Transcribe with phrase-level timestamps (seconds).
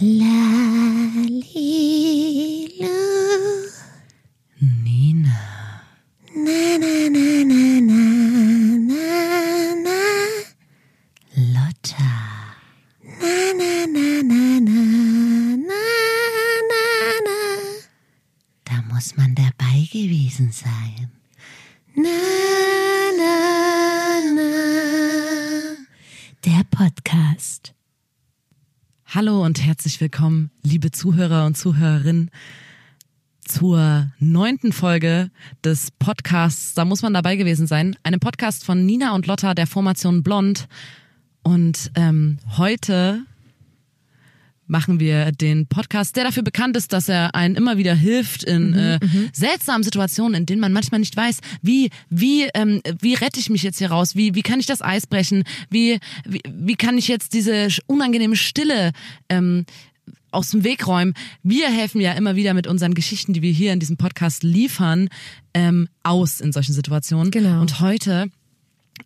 [0.00, 0.57] La.
[30.00, 32.30] Willkommen, liebe Zuhörer und Zuhörerinnen,
[33.40, 35.30] zur neunten Folge
[35.64, 36.74] des Podcasts.
[36.74, 37.96] Da muss man dabei gewesen sein.
[38.02, 40.68] Einem Podcast von Nina und Lotta der Formation Blond.
[41.42, 43.22] Und ähm, heute
[44.68, 48.74] machen wir den Podcast, der dafür bekannt ist, dass er einen immer wieder hilft in
[48.74, 49.00] äh,
[49.32, 53.62] seltsamen Situationen, in denen man manchmal nicht weiß, wie wie ähm, wie rette ich mich
[53.62, 57.08] jetzt hier raus, wie wie kann ich das Eis brechen, wie wie, wie kann ich
[57.08, 58.92] jetzt diese unangenehme Stille
[59.28, 59.64] ähm,
[60.30, 61.14] aus dem Weg räumen.
[61.42, 65.08] Wir helfen ja immer wieder mit unseren Geschichten, die wir hier in diesem Podcast liefern,
[65.54, 67.30] ähm, aus in solchen Situationen.
[67.30, 67.60] Genau.
[67.60, 68.30] Und heute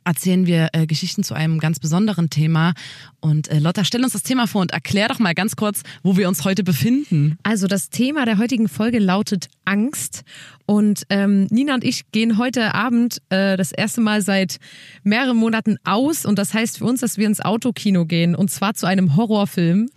[0.04, 2.74] erzählen wir äh, Geschichten zu einem ganz besonderen Thema.
[3.20, 6.16] Und äh, Lotta, stell uns das Thema vor und erklär doch mal ganz kurz, wo
[6.16, 7.38] wir uns heute befinden.
[7.42, 10.22] Also das Thema der heutigen Folge lautet Angst.
[10.66, 14.58] Und ähm, Nina und ich gehen heute Abend äh, das erste Mal seit
[15.02, 16.24] mehreren Monaten aus.
[16.24, 18.34] Und das heißt für uns, dass wir ins Autokino gehen.
[18.34, 19.88] Und zwar zu einem Horrorfilm.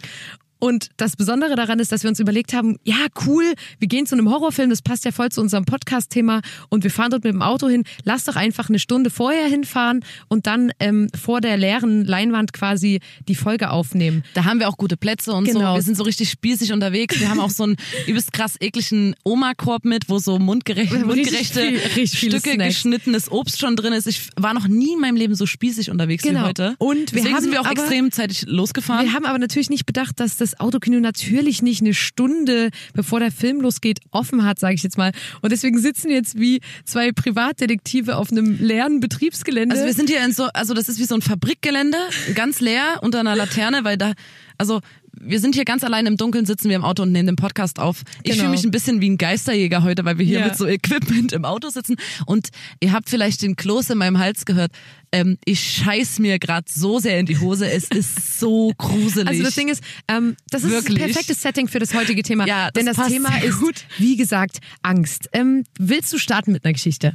[0.66, 2.96] Und das Besondere daran ist, dass wir uns überlegt haben, ja,
[3.28, 3.44] cool,
[3.78, 7.12] wir gehen zu einem Horrorfilm, das passt ja voll zu unserem Podcast-Thema und wir fahren
[7.12, 7.84] dort mit dem Auto hin.
[8.04, 13.00] Lass doch einfach eine Stunde vorher hinfahren und dann ähm, vor der leeren Leinwand quasi
[13.28, 14.24] die Folge aufnehmen.
[14.34, 15.60] Da haben wir auch gute Plätze und so.
[15.60, 15.76] Genau.
[15.76, 17.20] Wir sind so richtig spießig unterwegs.
[17.20, 17.76] Wir haben auch so einen
[18.08, 21.60] übelst krass ekligen Oma-Korb mit, wo so mundgerecht, richtig mundgerechte
[21.96, 22.74] richtig viele Stücke Snacks.
[22.74, 24.08] geschnittenes Obst schon drin ist.
[24.08, 26.48] Ich war noch nie in meinem Leben so spießig unterwegs wie Genau.
[26.48, 26.74] heute.
[26.80, 29.06] Und wir Deswegen haben sind wir auch aber- extrem zeitig losgefahren.
[29.06, 33.32] Wir haben aber natürlich nicht bedacht, dass das Autokino natürlich nicht eine Stunde, bevor der
[33.32, 35.12] Film losgeht, offen hat, sage ich jetzt mal.
[35.42, 39.76] Und deswegen sitzen jetzt wie zwei Privatdetektive auf einem leeren Betriebsgelände.
[39.76, 41.98] Also wir sind hier in so, also das ist wie so ein Fabrikgelände,
[42.34, 44.14] ganz leer unter einer Laterne, weil da,
[44.58, 44.82] also
[45.26, 47.80] wir sind hier ganz allein im Dunkeln, sitzen wir im Auto und nehmen den Podcast
[47.80, 48.04] auf.
[48.24, 48.44] Ich Genau.
[48.44, 50.46] fühle mich ein bisschen wie ein Geisterjäger heute, weil wir hier Ja.
[50.48, 51.96] mit so Equipment im Auto sitzen.
[52.26, 52.50] Und
[52.80, 54.72] ihr habt vielleicht den Kloß in meinem Hals gehört.
[55.12, 57.70] Ähm, ich scheiß mir gerade so sehr in die Hose.
[57.72, 59.28] Es ist so gruselig.
[59.30, 61.00] Also das Ding ist, ähm, das ist Wirklich?
[61.00, 62.46] das perfekte Setting für das heutige Thema.
[62.48, 63.86] Ja, das denn das Thema ist, gut.
[63.98, 65.30] wie gesagt, Angst.
[65.34, 67.14] Ähm, willst du starten mit einer Geschichte?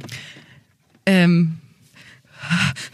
[1.05, 1.57] Ähm,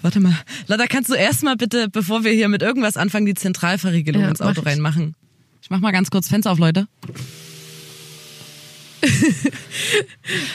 [0.02, 0.36] warte mal.
[0.68, 4.42] Lada, kannst du erstmal bitte, bevor wir hier mit irgendwas anfangen, die Zentralverriegelung Ja, ins
[4.42, 4.66] Auto ich.
[4.68, 5.16] reinmachen?
[5.62, 6.88] Ich mach mal ganz kurz Fenster auf, Leute.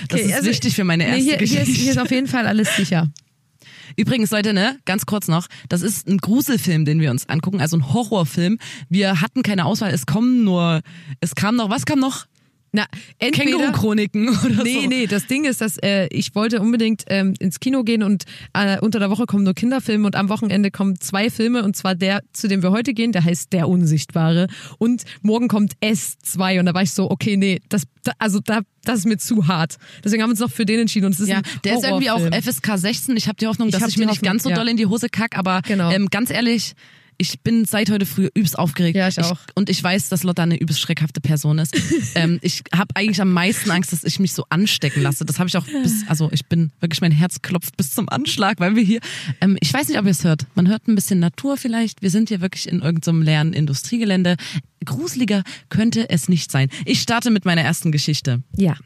[0.08, 1.70] Das Okay, ist also- wichtig für meine erste Nee, hier, hier, Geschichte.
[1.70, 3.10] ist, hier ist auf jeden Fall alles sicher.
[3.96, 7.76] Übrigens, Leute, ne, ganz kurz noch, das ist ein Gruselfilm, den wir uns angucken, also
[7.76, 8.58] ein Horrorfilm.
[8.88, 10.80] Wir hatten keine Auswahl, es kommen nur,
[11.20, 12.26] es kam noch, was kam noch?
[12.74, 12.86] Na,
[13.18, 14.88] entweder Känguru-Chroniken oder Nee, so.
[14.88, 18.24] nee, das Ding ist, dass äh, ich wollte unbedingt ähm, ins Kino gehen und
[18.54, 21.94] äh, unter der Woche kommen nur Kinderfilme und am Wochenende kommen zwei Filme und zwar
[21.94, 24.46] der, zu dem wir heute gehen, der heißt Der Unsichtbare
[24.78, 28.60] und morgen kommt S2 und da war ich so, okay, nee, das, da, also da,
[28.84, 29.76] das ist mir zu hart.
[30.02, 31.84] Deswegen haben wir uns noch für den entschieden und es ist Ja, ein der ist
[31.84, 32.20] irgendwie auch.
[32.20, 33.16] FSK 16.
[33.18, 34.56] Ich habe die Hoffnung, Ich dass ich mir nicht Hoffnung, ganz so ja.
[34.56, 35.90] doll in die Hose kack, aber Genau.
[35.90, 36.72] ähm, ganz ehrlich,
[37.18, 38.96] ich bin seit heute früh übelst aufgeregt.
[38.96, 39.38] Ja, ich auch.
[39.54, 41.74] und ich weiß, dass Lotta eine übelst schreckhafte Person ist.
[42.14, 45.24] ähm, ich habe eigentlich am meisten Angst, dass ich mich so anstecken lasse.
[45.24, 48.60] Das habe ich auch bis, also ich bin wirklich, mein Herz klopft bis zum Anschlag,
[48.60, 49.00] weil wir hier,
[49.40, 50.46] ähm, ich weiß nicht, ob ihr es hört.
[50.54, 52.02] Man hört ein bisschen Natur vielleicht.
[52.02, 54.36] Wir sind hier wirklich in irgendeinem leeren Industriegelände.
[54.84, 56.68] Gruseliger könnte es nicht sein.
[56.84, 58.42] Ich starte mit meiner ersten Geschichte.
[58.56, 58.76] Ja.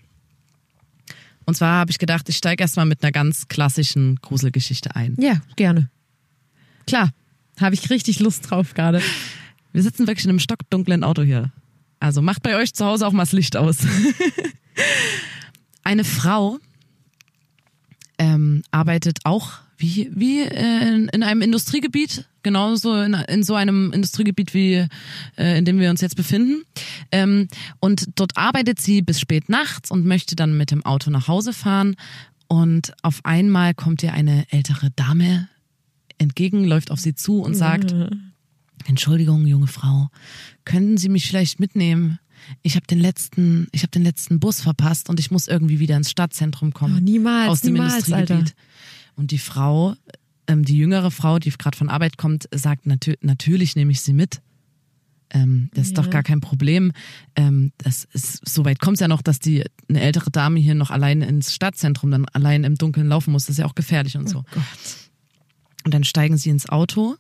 [1.47, 5.17] Und zwar habe ich gedacht, ich steige erstmal mit einer ganz klassischen Gruselgeschichte ein.
[5.19, 5.89] Ja, gerne.
[6.87, 7.11] Klar,
[7.61, 9.01] habe ich richtig Lust drauf gerade.
[9.73, 11.53] Wir sitzen wirklich in einem stockdunklen Auto hier.
[12.01, 13.79] Also macht bei euch zu Hause auch mal das Licht aus.
[15.85, 16.59] Eine Frau
[18.19, 23.93] ähm, arbeitet auch wie, wie äh, in, in einem Industriegebiet, genauso in, in so einem
[23.93, 24.87] Industriegebiet, wie
[25.37, 26.63] äh, in dem wir uns jetzt befinden.
[27.13, 27.49] Ähm,
[27.81, 31.53] und dort arbeitet sie bis spät nachts und möchte dann mit dem Auto nach Hause
[31.53, 31.97] fahren.
[32.49, 35.49] Und auf einmal kommt ihr eine ältere Dame
[36.19, 37.95] entgegen, läuft auf sie zu und sagt,
[38.87, 40.09] Entschuldigung, junge Frau,
[40.65, 42.19] können Sie mich vielleicht mitnehmen?
[42.63, 45.97] Ich habe den letzten, ich habe den letzten Bus verpasst und ich muss irgendwie wieder
[45.97, 46.99] ins Stadtzentrum kommen.
[46.99, 48.31] Oh, niemals, aus dem niemals, Industriegebiet.
[48.31, 48.53] Alter.
[49.17, 49.95] Und die Frau,
[50.47, 54.13] ähm, die jüngere Frau, die gerade von Arbeit kommt, sagt natür natürlich nehme ich sie
[54.13, 54.43] mit.
[55.31, 56.93] Ähm, das ist doch gar kein Problem.
[57.35, 60.91] Ähm, das ist, soweit kommt es ja noch, dass die eine ältere Dame hier noch
[60.91, 63.47] allein ins Stadtzentrum dann allein im Dunkeln laufen muss.
[63.47, 64.45] Das ist ja auch gefährlich und so.
[64.53, 65.06] Gott.
[65.87, 67.17] Und dann steigen sie ins Auto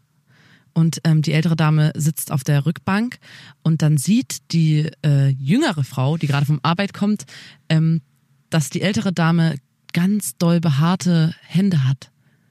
[0.76, 3.18] Und ähm, die ältere Dame sitzt auf der Rückbank
[3.62, 7.24] und dann sieht die äh, jüngere Frau, die gerade vom Arbeit kommt,
[7.70, 8.02] ähm,
[8.50, 9.54] dass die ältere Dame
[9.94, 12.10] ganz doll behaarte Hände hat.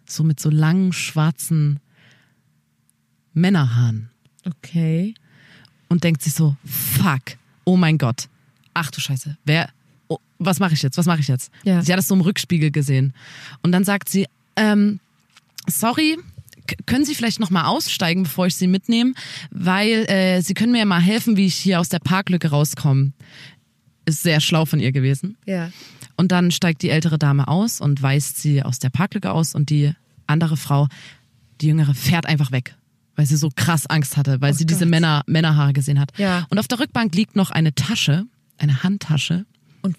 [0.10, 1.80] So mit so langen schwarzen
[3.36, 4.10] Männerhaaren.
[4.44, 5.14] Okay.
[5.88, 8.28] Und denkt sich so, fuck, oh mein Gott.
[8.74, 9.70] Ach du Scheiße, wer,
[10.08, 11.52] oh, was mache ich jetzt, was mache ich jetzt?
[11.64, 11.84] Ja.
[11.84, 13.14] Sie hat es so im Rückspiegel gesehen.
[13.62, 14.26] Und dann sagt sie,
[14.56, 15.00] ähm,
[15.68, 16.18] sorry,
[16.86, 19.14] können Sie vielleicht noch mal aussteigen, bevor ich Sie mitnehme?
[19.52, 23.14] Weil äh, Sie können mir ja mal helfen, wie ich hier aus der Parklücke rauskomme.
[24.06, 25.38] Ist sehr schlau von ihr gewesen.
[25.46, 25.72] Ja.
[26.16, 29.70] Und dann steigt die ältere Dame aus und weist sie aus der Parklücke aus und
[29.70, 29.94] die
[30.28, 30.88] andere Frau,
[31.62, 32.76] die jüngere, fährt einfach weg,
[33.16, 34.90] weil sie so krass Angst hatte, weil sie diese Gott.
[34.90, 36.18] Männer, Männerhaare gesehen hat.
[36.18, 36.46] Ja.
[36.50, 38.26] Und auf der Rückbank liegt noch eine Tasche,
[38.58, 39.46] eine Handtasche,
[39.82, 39.98] Und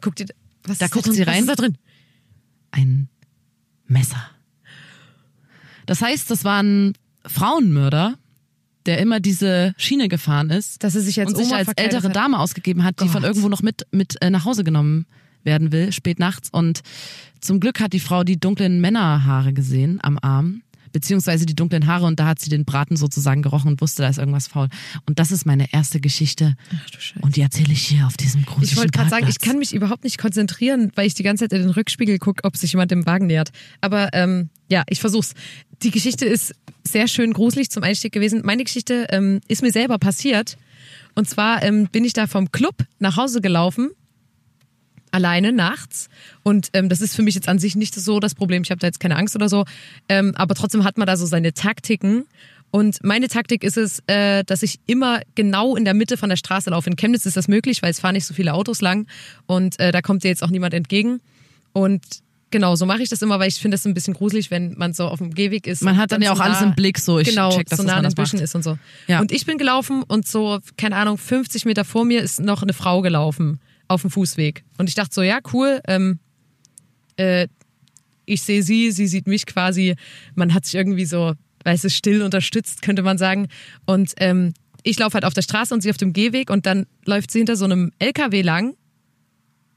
[0.00, 0.26] guck dir,
[0.64, 1.12] was Da guckt drin?
[1.14, 1.34] sie rein.
[1.34, 1.78] Was ist da drin?
[2.72, 3.08] ein
[3.86, 4.20] Messer.
[5.86, 6.94] Das heißt, das war ein
[7.26, 8.16] Frauenmörder,
[8.86, 12.16] der immer diese Schiene gefahren ist Dass er sich als und sich als ältere hat.
[12.16, 13.30] Dame ausgegeben hat, die von Gott.
[13.30, 15.06] irgendwo noch mit, mit äh, nach Hause genommen
[15.44, 16.48] werden will, spät nachts.
[16.50, 16.82] Und
[17.40, 20.62] zum Glück hat die Frau die dunklen Männerhaare gesehen am Arm,
[20.92, 24.08] beziehungsweise die dunklen Haare und da hat sie den Braten sozusagen gerochen und wusste, da
[24.08, 24.68] ist irgendwas faul.
[25.06, 27.20] Und das ist meine erste Geschichte Ach du Scheiße.
[27.20, 29.74] und die erzähle ich hier auf diesem gruseligen Ich wollte gerade sagen, ich kann mich
[29.74, 32.90] überhaupt nicht konzentrieren, weil ich die ganze Zeit in den Rückspiegel gucke, ob sich jemand
[32.90, 33.50] dem Wagen nähert.
[33.80, 35.34] Aber ähm, ja, ich versuch's.
[35.82, 36.54] Die Geschichte ist
[36.84, 38.42] sehr schön gruselig zum Einstieg gewesen.
[38.44, 40.56] Meine Geschichte ähm, ist mir selber passiert.
[41.14, 43.90] Und zwar ähm, bin ich da vom Club nach Hause gelaufen,
[45.12, 46.08] alleine nachts.
[46.42, 48.62] Und ähm, das ist für mich jetzt an sich nicht so das Problem.
[48.62, 49.64] Ich habe da jetzt keine Angst oder so.
[50.08, 52.24] Ähm, aber trotzdem hat man da so seine Taktiken.
[52.70, 56.36] Und meine Taktik ist es, äh, dass ich immer genau in der Mitte von der
[56.36, 56.88] Straße laufe.
[56.88, 59.06] In Chemnitz ist das möglich, weil es fahren nicht so viele Autos lang
[59.46, 61.20] und äh, da kommt dir jetzt auch niemand entgegen.
[61.74, 62.02] Und
[62.50, 64.94] genau, so mache ich das immer, weil ich finde das ein bisschen gruselig, wenn man
[64.94, 65.82] so auf dem Gehweg ist.
[65.82, 67.76] Man hat dann ja so auch alles nah- im Blick, so ich genau, check das,
[67.76, 68.78] so dass nah an das den Büschen ist und so.
[69.06, 69.20] Ja.
[69.20, 72.72] Und ich bin gelaufen und so, keine Ahnung, 50 Meter vor mir ist noch eine
[72.72, 74.64] Frau gelaufen auf dem Fußweg.
[74.78, 76.18] Und ich dachte so, ja, cool, ähm,
[77.16, 77.48] äh,
[78.24, 79.96] ich sehe sie, sie sieht mich quasi.
[80.34, 81.34] Man hat sich irgendwie so,
[81.64, 83.48] weißt du, still unterstützt, könnte man sagen.
[83.84, 86.86] Und ähm, ich laufe halt auf der Straße und sie auf dem Gehweg und dann
[87.04, 88.74] läuft sie hinter so einem LKW lang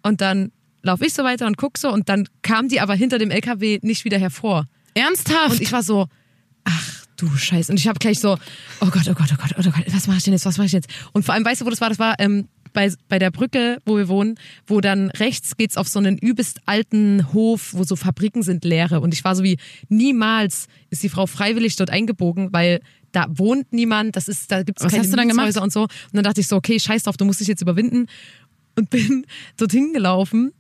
[0.04, 0.52] und dann
[0.82, 3.80] laufe ich so weiter und guck so und dann kam die aber hinter dem LKW
[3.82, 4.68] nicht wieder hervor.
[4.94, 5.52] Ernsthaft?
[5.52, 6.08] Und ich war so,
[6.64, 7.72] ach du Scheiße.
[7.72, 8.38] Und ich habe gleich so,
[8.82, 10.68] oh Gott, oh Gott, oh Gott, oh Gott, was mache ich denn jetzt, was mache
[10.68, 10.90] ich jetzt?
[11.14, 11.90] Und vor allem, weißt du, wo das war?
[11.90, 14.36] Das war ähm, bei, bei der Brücke, wo wir wohnen,
[14.68, 19.00] wo dann rechts geht's auf so einen übelst alten Hof, wo so Fabriken sind, leere.
[19.00, 19.58] Und ich war so wie,
[19.90, 22.82] niemals ist die Frau freiwillig dort eingebogen, weil
[23.12, 25.58] da wohnt niemand, das ist, da gibt's Was keine hast du dann gemacht?
[25.58, 25.84] Und so.
[25.84, 28.08] Und dann dachte ich so, okay, scheiß drauf, du musst dich jetzt überwinden.
[28.76, 29.26] Und bin
[29.58, 30.52] dorthin gelaufen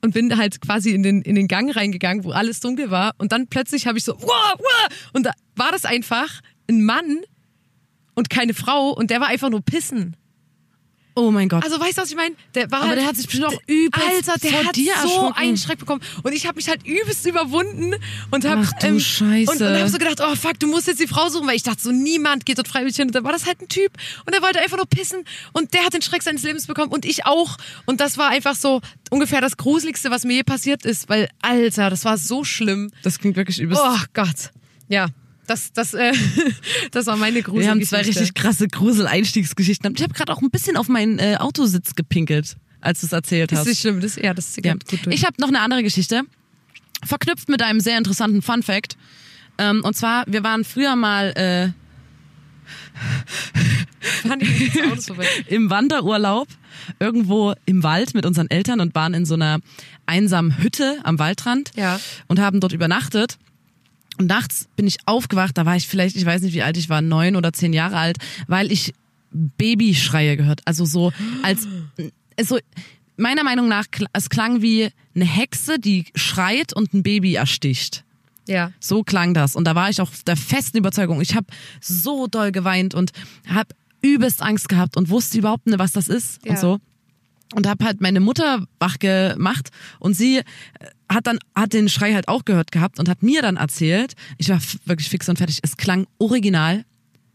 [0.00, 3.14] und bin halt quasi in den, in den Gang reingegangen, wo alles dunkel war.
[3.18, 5.10] Und dann plötzlich habe ich so, wow, wow.
[5.12, 6.40] Und da war das einfach
[6.70, 7.22] ein Mann
[8.14, 10.16] und keine Frau und der war einfach nur pissen.
[11.18, 11.64] Oh mein Gott.
[11.64, 12.34] Also weißt du, was ich meine?
[12.54, 14.94] Der war Aber halt, der hat sich bestimmt auch übelst Alter, der vor hat dir
[15.02, 16.00] so einen Schreck bekommen.
[16.22, 17.94] Und ich habe mich halt übelst überwunden
[18.30, 19.50] und habe du Scheiße.
[19.50, 21.64] und, und habe so gedacht, oh fuck, du musst jetzt die Frau suchen, weil ich
[21.64, 23.08] dachte so, niemand geht dort freiwillig hin.
[23.08, 23.92] Und dann war das halt ein Typ
[24.26, 27.04] und der wollte einfach nur pissen und der hat den Schreck seines Lebens bekommen und
[27.04, 27.56] ich auch.
[27.86, 28.80] Und das war einfach so
[29.10, 32.90] ungefähr das Gruseligste, was mir je passiert ist, weil, Alter, das war so schlimm.
[33.02, 33.82] das klingt wirklich übelst.
[33.84, 34.50] Oh Gott.
[34.88, 35.08] Ja,
[35.48, 36.12] das, das, äh,
[36.92, 39.92] das war meine gruselige Wir haben zwei richtig krasse Grusel-Einstiegsgeschichten.
[39.96, 43.50] Ich habe gerade auch ein bisschen auf meinen äh, Autositz gepinkelt, als du es erzählt
[43.50, 43.66] Das hast.
[43.66, 44.74] ist nicht schlimm, das, ja, das ist Ja.
[44.74, 45.14] gut durch.
[45.16, 46.22] Ich habe noch eine andere Geschichte,
[47.04, 48.96] verknüpft mit einem sehr interessanten Fun Fact.
[49.58, 51.70] Ähm, und zwar, wir waren früher mal äh,
[55.48, 56.48] im Wanderurlaub
[56.98, 59.58] irgendwo im Wald mit unseren Eltern und waren in so einer
[60.06, 62.00] einsamen Hütte am Waldrand Ja.
[62.28, 63.38] und haben dort übernachtet.
[64.18, 66.88] Und nachts bin ich aufgewacht, da war ich vielleicht, ich weiß nicht wie alt ich
[66.88, 68.92] war, neun oder zehn Jahre alt, weil ich
[69.30, 70.60] Babyschreie gehört.
[70.64, 71.66] Also so als
[72.42, 72.58] so
[73.16, 78.04] meiner Meinung nach es klang wie eine Hexe, die schreit und ein Baby ersticht.
[78.46, 78.72] Ja.
[78.80, 79.54] So klang das.
[79.56, 81.20] Und da war ich auch der festen Überzeugung.
[81.20, 81.46] Ich habe
[81.80, 83.10] so doll geweint und
[83.46, 86.52] habe übelst Angst gehabt und wusste überhaupt nicht, was das ist Ja.
[86.52, 86.78] und so.
[87.54, 90.42] Und habe halt meine Mutter wach gemacht und sie äh,
[91.10, 94.50] hat dann hat den Schrei halt auch gehört gehabt und hat mir dann erzählt, ich
[94.50, 96.84] war wirklich fix und fertig, es klang original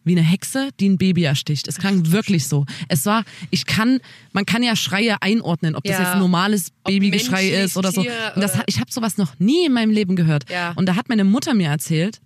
[0.05, 1.67] wie eine Hexe, die ein Baby ersticht.
[1.67, 2.65] Es klang wirklich so.
[2.89, 3.99] Es war, ich kann,
[4.33, 6.03] man kann ja Schreie einordnen, ob das Ja.
[6.03, 8.01] jetzt ein normales Babygeschrei ist oder so.
[8.01, 10.49] Und das, ich habe sowas noch nie in meinem Leben gehört.
[10.49, 10.73] Ja.
[10.75, 12.19] Und da hat meine Mutter mir erzählt,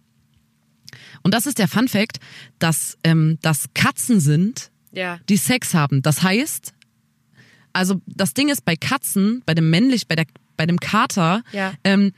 [1.24, 2.18] und das ist der Fun Fact,
[2.60, 5.20] dass ähm, das Katzen sind, Ja.
[5.30, 6.02] die Sex haben.
[6.02, 6.74] Das heißt,
[7.78, 10.26] also das Ding ist bei Katzen, bei dem männlich, bei der,
[10.58, 11.74] bei dem Kater, Ja.
[11.84, 12.12] ähm,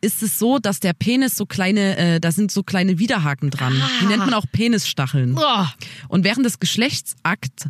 [0.00, 3.72] ist es so, dass der Penis so kleine, äh, da sind so kleine Widerhaken dran.
[4.02, 5.34] Die nennt man auch Penisstacheln.
[5.38, 5.66] Oh.
[6.08, 7.68] Und während des Geschlechtsakt,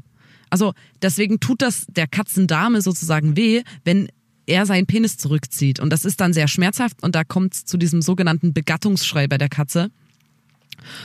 [0.51, 4.09] also deswegen tut das der Katzendame sozusagen weh, wenn
[4.47, 5.79] er seinen Penis zurückzieht.
[5.79, 9.39] Und das ist dann sehr schmerzhaft und da kommt es zu diesem sogenannten Begattungsschrei bei
[9.39, 9.91] der Katze.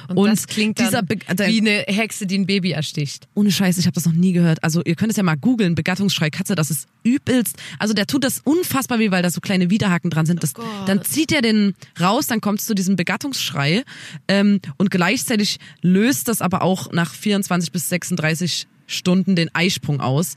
[0.08, 3.28] Und, Und das klingt dieser Be- wie eine Hexe, die ein Baby ersticht.
[3.36, 4.64] Ohne Scheiß, ich habe das noch nie gehört.
[4.64, 7.58] Also ihr könnt es ja mal googeln, Begattungsschrei Katze, das ist übelst.
[7.78, 10.44] Also der tut das unfassbar weh, weil da so kleine Widerhaken dran sind.
[10.44, 10.66] Das, Gott.
[10.86, 13.84] dann zieht er den raus, dann kommt es zu diesem Begattungsschrei
[14.28, 20.36] ähm, und gleichzeitig löst das aber auch nach 24 bis 36 Stunden den Eisprung aus.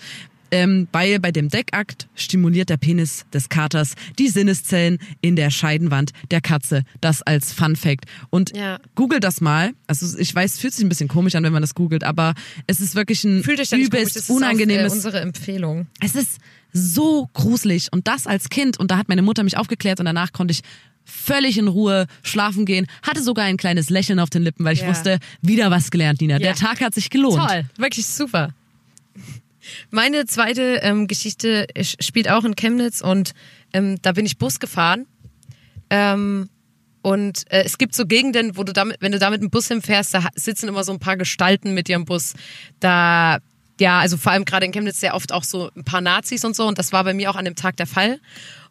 [0.54, 6.12] Ähm, weil bei dem Deckakt stimuliert der Penis des Katers die Sinneszellen in der Scheidenwand
[6.30, 6.82] der Katze.
[7.00, 8.04] Das als Fun Fact.
[8.28, 8.78] Und Ja.
[8.94, 9.72] google das mal.
[9.86, 12.34] Also ich weiß, es fühlt sich ein bisschen komisch an, wenn man das googelt, aber
[12.66, 14.92] es ist wirklich ein Fühlt euch nicht komisch, übelst das ist auch, unangenehmes.
[14.92, 15.86] äh, unsere Empfehlung.
[16.00, 16.36] es ist
[16.74, 20.32] so gruselig und das als Kind und da hat meine Mutter mich aufgeklärt und danach
[20.32, 20.60] konnte ich
[21.04, 24.82] völlig in Ruhe schlafen gehen, hatte sogar ein kleines Lächeln auf den Lippen, weil ich
[24.82, 24.88] Ja.
[24.88, 26.34] wusste, wieder was gelernt, Nina.
[26.34, 26.38] Ja.
[26.40, 27.36] Der Tag hat sich gelohnt.
[27.42, 28.54] Toll, wirklich super.
[29.90, 33.32] Meine zweite ähm, Geschichte sch- spielt auch in Chemnitz und
[33.72, 35.06] ähm, da bin ich Bus gefahren.
[35.90, 36.48] Ähm,
[37.02, 39.68] und äh, es gibt so Gegenden, wo du damit, wenn du da mit dem Bus
[39.68, 42.34] hinfährst, da sitzen immer so ein paar Gestalten mit ihrem Bus.
[42.80, 43.38] Da,
[43.80, 46.54] ja, also vor allem gerade in Chemnitz sehr oft auch so ein paar Nazis und
[46.54, 46.66] so.
[46.66, 48.20] Und das war bei mir auch an dem Tag der Fall.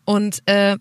[0.05, 0.77] Und äh,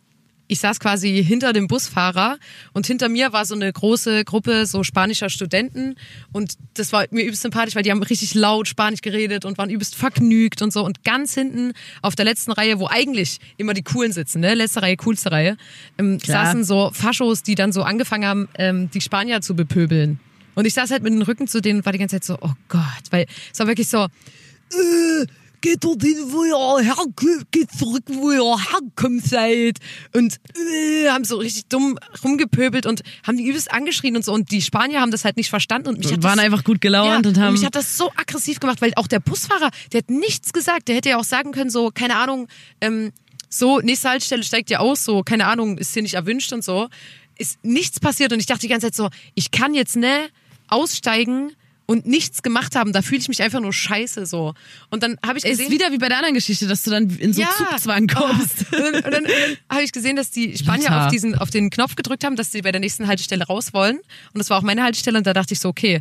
[0.51, 2.39] ich saß quasi hinter dem Busfahrer
[2.73, 5.95] und hinter mir war so eine große Gruppe so spanischer Studenten
[6.33, 9.71] und das war mir übelst sympathisch, weil die haben richtig laut Spanisch geredet und waren
[9.71, 13.85] übelst vergnügt und so und ganz hinten auf der letzten Reihe, wo eigentlich immer die
[13.85, 15.57] Coolen sitzen, ne, letzte Reihe, coolste Reihe,
[15.99, 16.47] ähm, Klar.
[16.47, 20.19] saßen so Faschos, die dann so angefangen haben, ähm, die Spanier zu bepöbeln.
[20.57, 22.37] Und ich saß halt mit dem Rücken zu denen und war die ganze Zeit so,
[22.41, 25.27] oh Gott, weil es war wirklich so, äh,
[25.61, 27.17] geht dorthin, wo ihr herkommt,
[27.51, 29.79] geht zurück, wo ihr herkommt seid.
[30.15, 34.33] Und äh, haben so richtig dumm rumgepöbelt und haben die übelst angeschrien und so.
[34.33, 35.89] Und die Spanier haben das halt nicht verstanden.
[35.89, 37.97] Und mich Und hat waren das, einfach gut gelaunt ja, und haben- mich hat das
[37.97, 40.89] so aggressiv gemacht, weil auch der Busfahrer, der hat nichts gesagt.
[40.89, 42.49] Der hätte ja auch sagen können, so, keine Ahnung,
[42.81, 43.13] ähm,
[43.49, 46.89] so, nächste Haltestelle steigt ja aus, so, keine Ahnung, ist hier nicht erwünscht und so.
[47.37, 50.29] Ist nichts passiert und ich dachte die ganze Zeit so, ich kann jetzt ne
[50.69, 51.53] aussteigen
[51.91, 52.93] und nichts gemacht haben.
[52.93, 54.55] Da fühle ich mich einfach nur scheiße so.
[54.91, 57.11] Und dann habe ich gesehen, Ist wieder wie bei der anderen Geschichte, dass du dann
[57.11, 58.67] in so Zugzwang kommst.
[58.71, 58.77] Oh.
[58.77, 59.27] Und dann, dann, dann
[59.69, 62.63] habe ich gesehen, dass die Spanier auf, diesen, auf den Knopf gedrückt haben, dass sie
[62.63, 63.97] bei der nächsten Haltestelle raus wollen.
[63.97, 65.19] Und das war auch meine Haltestelle.
[65.19, 66.01] Und da dachte ich so, okay,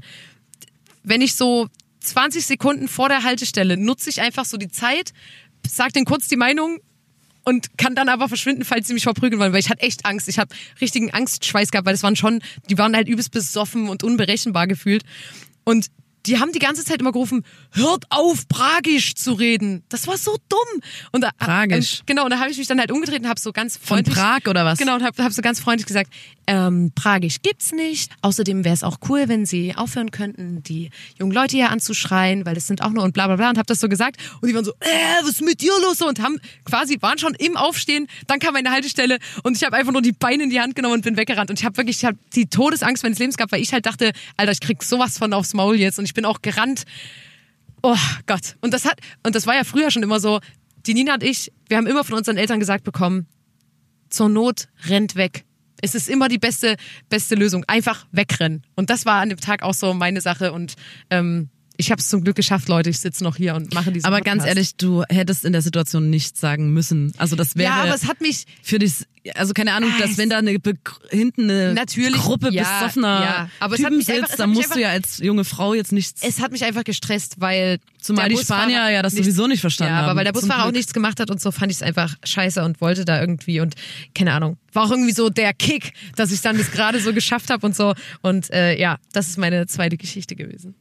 [1.01, 1.69] wenn ich so
[2.01, 5.11] 20 Sekunden vor der Haltestelle nutze ich einfach so die Zeit,
[5.67, 6.77] sag denen kurz die Meinung
[7.45, 10.29] und kann dann aber verschwinden, falls sie mich verprügeln wollen, weil ich hatte echt Angst.
[10.29, 14.03] Ich habe richtigen Angstschweiß gehabt, weil das waren schon, die waren halt übelst besoffen und
[14.03, 15.03] unberechenbar gefühlt.
[15.69, 15.91] Und
[16.29, 19.83] die haben die ganze Zeit immer gerufen, hört auf, Pragisch zu reden.
[19.89, 20.81] Das war so dumm.
[21.11, 21.99] Und da, Pragisch.
[21.99, 23.97] Und, genau, und da habe ich mich dann halt umgedreht und habe so ganz Von
[23.97, 24.15] freundlich...
[24.15, 24.79] Prag oder was?
[24.79, 26.11] Genau, und habe hab so ganz freundlich gesagt,
[26.49, 28.11] ähm, Pragisch gibt's nicht.
[28.21, 32.55] Außerdem wäre es auch cool, wenn sie aufhören könnten, die jungen Leute hier anzuschreien, weil
[32.55, 33.49] das sind auch nur und bla bla bla.
[33.51, 34.17] Und habe das so gesagt.
[34.41, 36.01] Und die waren so, äh, was ist mit dir los?
[36.01, 38.07] Und haben quasi, waren schon im Aufstehen.
[38.25, 40.95] Dann kam meine Haltestelle und ich habe einfach nur die Beine in die Hand genommen
[40.95, 41.51] und bin weggerannt.
[41.51, 44.11] Und ich habe wirklich, ich habe die Todesangst meines Lebens gehabt, weil ich halt dachte,
[44.35, 45.99] Alter, ich krieg sowas von aufs Maul jetzt.
[45.99, 46.83] Und ich bin auch gerannt.
[47.81, 47.95] Oh
[48.25, 48.57] Gott.
[48.59, 50.41] Und das hat, und das war ja früher schon immer so.
[50.85, 53.25] Die Nina und ich, wir haben immer von unseren Eltern gesagt bekommen,
[54.09, 55.45] zur Not rennt weg.
[55.81, 56.75] Es ist immer die beste,
[57.07, 57.63] beste Lösung.
[57.67, 58.63] Einfach wegrennen.
[58.75, 60.51] Und das war an dem Tag auch so meine Sache.
[60.51, 60.73] Und
[61.09, 61.49] ähm,
[61.79, 62.89] ich habe es zum Glück geschafft, Leute.
[62.89, 64.37] Ich sitze noch hier und mache diesen Aber Podcast.
[64.39, 67.13] ganz ehrlich, du hättest in der Situation nichts sagen müssen.
[67.17, 68.43] Also das wäre Ja, aber es hat mich.
[68.61, 69.05] für dich,
[69.35, 70.73] also keine Ahnung, Ah, dass es- wenn da eine Be
[71.09, 73.49] hinten eine Natürlich, Gruppe ja, besoffener ja.
[73.61, 75.45] Aber es hat Typen mich einfach- sitzt, es dann musst du einfach- ja als junge
[75.45, 76.21] Frau jetzt nichts.
[76.21, 77.79] Es hat mich einfach gestresst, weil.
[78.01, 80.17] Zumal die Busfahrer Spanier ja das nichts- sowieso nicht verstanden Ja, aber haben.
[80.17, 82.81] weil der Busfahrer auch nichts gemacht hat und so fand ich es einfach scheiße und
[82.81, 83.75] wollte da irgendwie und
[84.13, 84.57] keine Ahnung.
[84.73, 87.75] War auch irgendwie so der Kick, dass ich dann das gerade so geschafft habe und
[87.75, 87.93] so.
[88.21, 90.75] Und äh, ja, das ist meine zweite Geschichte gewesen.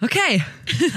[0.00, 0.42] Okay.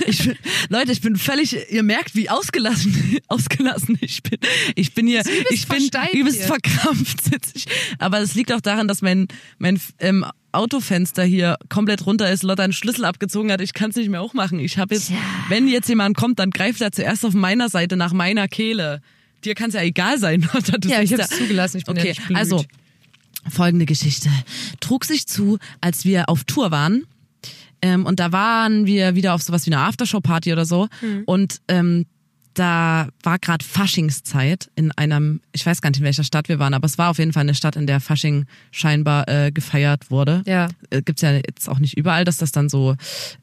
[0.07, 0.35] Ich bin,
[0.67, 4.37] Leute, ich bin völlig, ihr merkt, wie ausgelassen, ausgelassen ich bin.
[4.75, 7.65] Ich bin hier, ich bin übelst verkrampft sitze ich.
[7.97, 9.27] Aber es liegt auch daran, dass mein,
[9.57, 13.61] mein ähm, Autofenster hier komplett runter ist, Lotta einen Schlüssel abgezogen hat.
[13.61, 14.59] Ich kann es nicht mehr hochmachen.
[14.59, 15.11] Ich habe jetzt,
[15.47, 19.01] wenn jetzt jemand kommt, dann greift er zuerst auf meiner Seite nach meiner Kehle.
[19.45, 20.77] Dir kann es ja egal sein, Lotta.
[20.77, 22.37] Du Ja, ich da- zugelassen, ich bin ja okay, nicht blöd.
[22.37, 22.65] also
[23.49, 24.29] folgende Geschichte
[24.81, 27.05] trug sich zu, als wir auf Tour waren.
[27.81, 30.87] Ähm, und da waren wir wieder auf sowas wie eine Aftershow-Party oder so.
[30.99, 31.23] Hm.
[31.25, 32.05] Und ähm,
[32.53, 36.73] da war gerade Faschingszeit in einem, ich weiß gar nicht in welcher Stadt wir waren,
[36.73, 40.41] aber es war auf jeden Fall eine Stadt, in der Fasching scheinbar äh, gefeiert wurde.
[40.45, 40.67] Ja.
[40.89, 42.95] Äh, gibt's ja jetzt auch nicht überall, dass das dann so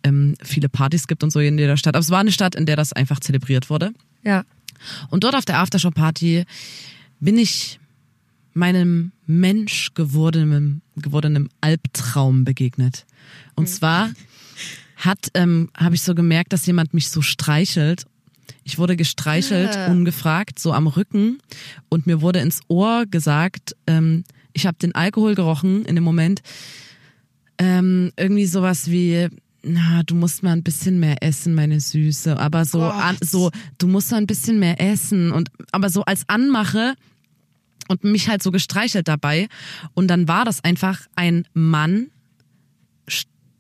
[0.03, 1.95] ähm, viele Partys gibt und so in jeder Stadt.
[1.95, 3.93] Aber es war eine Stadt, in der das einfach zelebriert wurde.
[4.23, 4.45] Ja.
[5.09, 6.45] Und dort auf der Aftershow-Party
[7.21, 7.81] bin ich
[8.53, 13.07] meinem Mensch gewordenem, gewordenem Albtraum begegnet.
[13.55, 14.11] Und zwar
[14.97, 18.05] hat, ähm, habe ich so gemerkt, dass jemand mich so streichelt.
[18.65, 19.87] Ich wurde gestreichelt, Ah.
[19.91, 21.39] ungefragt, so am Rücken.
[21.89, 26.41] Und mir wurde ins Ohr gesagt, ähm, ich habe den Alkohol gerochen in dem Moment.
[27.59, 29.29] Ähm, irgendwie sowas wie,
[29.63, 32.39] na, du musst mal ein bisschen mehr essen, meine Süße.
[32.39, 35.33] Aber so, an, so, du musst mal ein bisschen mehr essen.
[35.33, 36.95] Und aber so als Anmache
[37.89, 39.49] und mich halt so gestreichelt dabei.
[39.95, 42.09] Und dann war das einfach ein Mann,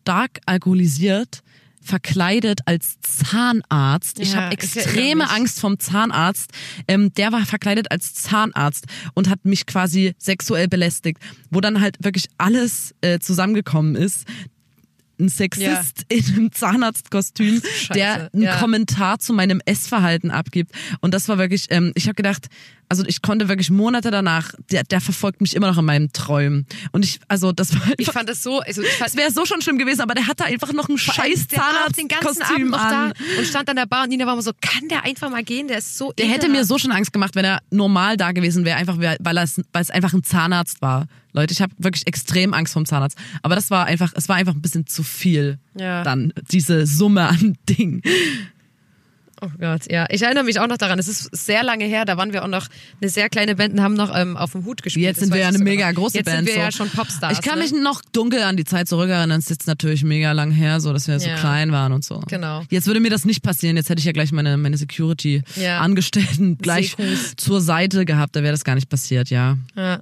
[0.07, 1.43] stark alkoholisiert,
[1.83, 4.21] verkleidet als Zahnarzt.
[4.21, 5.33] Ich Ja, habe ich erinnere extreme mich.
[5.33, 6.53] Angst vom Zahnarzt.
[6.87, 8.85] Ähm, der war verkleidet als Zahnarzt
[9.15, 11.19] und hat mich quasi sexuell belästigt,
[11.51, 14.29] wo dann halt wirklich alles äh, zusammengekommen ist.
[15.19, 18.59] Ein Sexist in einem Zahnarztkostüm, Scheiße, der einen ja.
[18.59, 20.71] Kommentar zu meinem Essverhalten abgibt.
[21.01, 22.47] Und das war wirklich, ähm, ich habe gedacht,
[22.89, 26.67] also ich konnte wirklich Monate danach, der, der verfolgt mich immer noch in meinen Träumen.
[26.93, 29.45] Und ich, also das war Ich fand das so, also ich fand, es wäre so
[29.45, 32.71] schon schlimm gewesen, aber der hatte einfach noch ein scheiß war den ganzen Abend Zahnarztkostüm
[32.71, 33.13] noch an.
[33.13, 35.43] da und stand an der Bar und Nina war immer so, kann der einfach mal
[35.43, 35.69] gehen?
[35.69, 38.65] Der ist so Der hätte mir so schon Angst gemacht, wenn er normal da gewesen
[38.65, 41.07] wäre, einfach weil es, weil es einfach ein Zahnarzt war.
[41.33, 43.19] Leute, ich habe wirklich extrem Angst vom Zahnarzt.
[43.43, 45.59] Aber das war einfach, es war einfach ein bisschen zu viel.
[45.75, 46.03] Ja.
[46.03, 48.03] Dann diese Summe an Ding.
[49.43, 50.07] Oh Gott, ja.
[50.09, 50.99] Ich erinnere mich auch noch daran.
[50.99, 52.07] Es ist sehr lange her.
[52.07, 52.69] Da waren wir auch noch
[53.03, 55.05] eine sehr kleine Band und haben noch ähm, auf dem Hut gespielt.
[55.05, 55.97] Jetzt sind wir ja eine mega noch.
[55.99, 56.47] große Jetzt Band.
[56.47, 56.79] sind wir ja so.
[56.79, 57.35] schon Popstars.
[57.35, 57.65] Ich kann ne?
[57.65, 59.39] mich noch dunkel an die Zeit zurückerinnern.
[59.39, 61.37] Es ist jetzt natürlich mega lang her, so dass wir so Ja.
[61.37, 62.21] klein waren und so.
[62.29, 62.63] Genau.
[62.71, 63.77] Jetzt würde mir das nicht passieren.
[63.77, 64.79] Jetzt hätte ich ja gleich meine, meine Ja.
[64.79, 67.35] Security-Angestellten gleich Sekus.
[67.37, 68.37] zur Seite gehabt.
[68.37, 69.59] Da wäre das gar nicht passiert, ja.
[69.77, 70.01] Ja.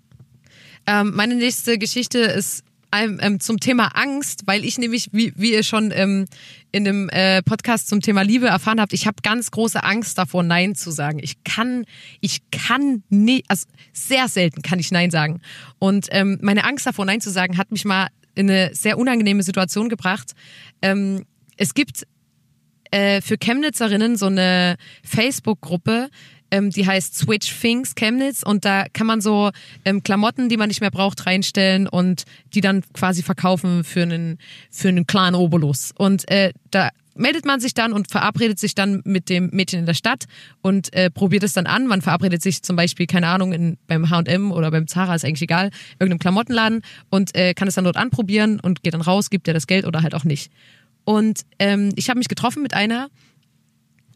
[0.86, 2.62] Ähm, meine nächste Geschichte ist
[3.02, 6.26] ähm, zum Thema Angst, weil ich nämlich, wie, wie ihr schon ähm,
[6.72, 10.42] in dem äh, Podcast zum Thema Liebe erfahren habt, ich habe ganz große Angst davor,
[10.42, 11.18] Nein zu sagen.
[11.22, 11.84] Ich kann,
[12.20, 15.40] ich kann nicht, also sehr selten kann ich Nein sagen.
[15.78, 19.42] Und ähm, meine Angst davor, Nein zu sagen, hat mich mal in eine sehr unangenehme
[19.42, 20.32] Situation gebracht.
[20.82, 21.24] Ähm,
[21.56, 22.06] es gibt
[22.90, 26.10] äh, für Chemnitzerinnen so eine Facebook-Gruppe,
[26.54, 29.50] ähm, die heißt Switch Things Chemnitz und da kann man so
[29.84, 34.38] ähm, Klamotten, die man nicht mehr braucht, reinstellen und die dann quasi verkaufen für einen
[34.70, 35.92] für einen kleinen Obolus.
[35.96, 39.86] Und äh, da meldet man sich dann und verabredet sich dann mit dem Mädchen in
[39.86, 40.24] der Stadt
[40.62, 41.86] und äh, probiert es dann an.
[41.86, 45.42] Man verabredet sich zum Beispiel, keine Ahnung, in, beim H&M oder beim Zara, ist eigentlich
[45.42, 49.48] egal, irgendeinem Klamottenladen und äh, kann es dann dort anprobieren und geht dann raus, gibt
[49.48, 50.52] ihr das Geld oder halt auch nicht.
[51.04, 53.08] Und ähm, ich habe mich getroffen mit einer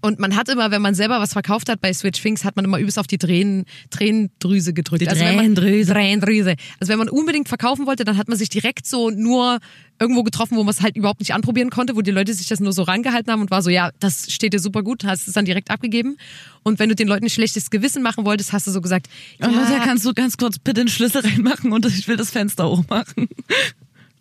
[0.00, 2.64] und man hat immer, wenn man selber was verkauft hat bei Switch Things, hat man
[2.64, 5.02] immer übelst auf die Tränen, Tränendrüse gedrückt.
[5.02, 5.92] Die also wenn man- Tränendrüse.
[5.92, 6.56] Tränendrüse.
[6.80, 9.58] Also wenn man unbedingt verkaufen wollte, dann hat man sich direkt so nur
[10.00, 12.60] irgendwo getroffen, wo man es halt überhaupt nicht anprobieren konnte, wo die Leute sich das
[12.60, 15.34] nur so rangehalten haben und war so, ja, das steht dir super gut, hast es
[15.34, 16.16] dann direkt abgegeben.
[16.62, 19.08] Und wenn du den Leuten ein schlechtes Gewissen machen wolltest, hast du so gesagt,
[19.40, 22.68] ja, Leute, kannst du ganz kurz bitte den Schlüssel reinmachen und ich will das Fenster
[22.68, 23.28] hochmachen.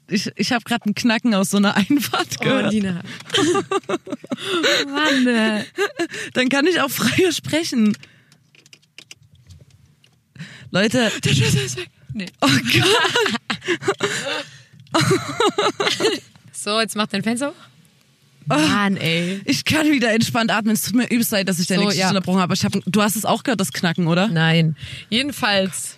[0.10, 2.74] Ich, ich habe gerade ein Knacken aus so einer Einfahrt oh, gehört.
[2.74, 3.02] Nina.
[4.88, 5.28] Mann.
[5.28, 5.64] äh.
[6.34, 7.98] Dann kann ich auch freier sprechen.
[10.72, 11.90] Leute, Der Schlüssel ist weg.
[12.14, 12.28] Nee.
[12.42, 12.48] oh
[14.92, 15.04] Gott.
[16.54, 17.56] So, jetzt mach dein Fenster hoch.
[18.48, 19.42] Mann, ey.
[19.46, 20.74] Ich kann wieder entspannt atmen.
[20.74, 22.10] Es tut mir übelst leid, dass ich deine So, Geschichte ja.
[22.10, 22.46] unterbrochen habe.
[22.46, 24.30] Aber ich hab, du hast es auch gehört, das Knacken, oder?
[24.30, 24.76] Nein.
[25.10, 25.98] Jedenfalls.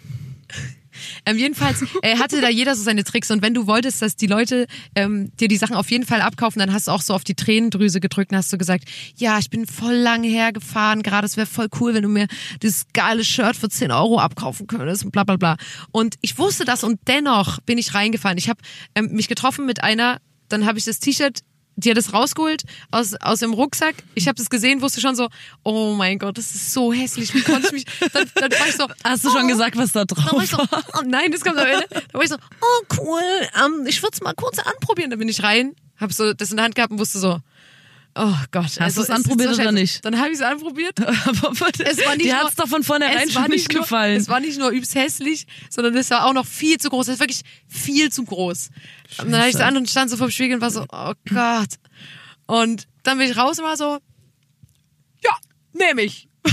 [1.25, 4.27] Ähm, jedenfalls äh, hatte da jeder so seine Tricks und wenn du wolltest, dass die
[4.27, 7.23] Leute ähm, dir die Sachen auf jeden Fall abkaufen, dann hast du auch so auf
[7.23, 8.85] die Tränendrüse gedrückt und hast du gesagt,
[9.15, 12.27] ja, ich bin voll lange hergefahren, gerade es wäre voll cool, wenn du mir
[12.62, 15.57] dieses geile Shirt für 10 Euro abkaufen könntest und bla bla bla.
[15.91, 18.38] Und ich wusste das und dennoch bin ich reingefahren.
[18.38, 18.62] Ich habe
[18.95, 21.39] ähm, mich getroffen mit einer, dann habe ich das T-Shirt
[21.79, 23.95] die hat das rausgeholt aus, aus dem Rucksack.
[24.15, 25.29] Ich habe das gesehen, wusste schon so,
[25.63, 27.33] oh mein Gott, das ist so hässlich.
[27.33, 27.85] Wie konnte ich mich.
[28.13, 28.87] Dann, dann war ich so.
[29.03, 29.47] Hast du schon oh.
[29.47, 31.85] gesagt, was da Dann war drauf ich so, oh nein, das kommt am Ende.
[31.89, 33.21] Dann war ich so, oh cool,
[33.63, 35.09] ähm, ich würde es mal kurz anprobieren.
[35.09, 37.39] Dann bin ich rein, habe so das in der Hand gehabt und wusste so,
[38.15, 38.63] oh Gott.
[38.65, 40.03] Hast Hast du es anprobiert oder nicht?
[40.05, 40.99] Dann habe ich es anprobiert.
[41.27, 44.17] Aber Es war nicht dir nur- hat's doch von vornherein Es schon nicht nur, gefallen.
[44.17, 47.07] Es war nicht nur übst hässlich, sondern es war auch noch viel zu groß.
[47.07, 48.69] Es war wirklich viel zu groß.
[49.19, 50.85] Und dann habe ich es an und stand so vor dem Spiegel und war so,
[50.91, 51.75] oh Gott.
[52.45, 53.99] Und dann bin ich raus und war so,
[55.23, 55.35] ja,
[55.73, 56.28] nehme ich.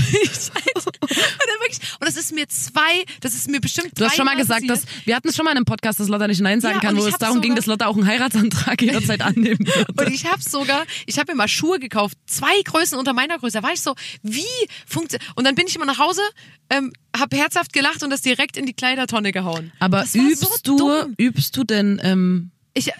[0.77, 4.25] Und, dann wirklich, und das ist mir zwei, das ist mir bestimmt Du hast schon
[4.25, 6.61] mal gesagt, dass wir hatten es schon mal in einem Podcast, dass Lotta nicht Nein
[6.61, 8.81] sagen Ja, kann, und wo es hab darum ging, sogar- dass Lotta auch einen Heiratsantrag
[8.81, 10.11] jederzeit annehmen Und würde.
[10.13, 13.57] ich habe sogar, ich habe mir mal Schuhe gekauft, zwei Größen unter meiner Größe.
[13.59, 14.43] Da war ich so, wie
[14.85, 15.29] funktioniert?
[15.35, 16.21] Und dann bin ich immer nach Hause,
[16.69, 19.71] ähm, habe herzhaft gelacht und das direkt in die Kleidertonne gehauen.
[19.79, 21.15] Aber übst so du, dumm.
[21.17, 22.91] übst du denn ähm, Ich,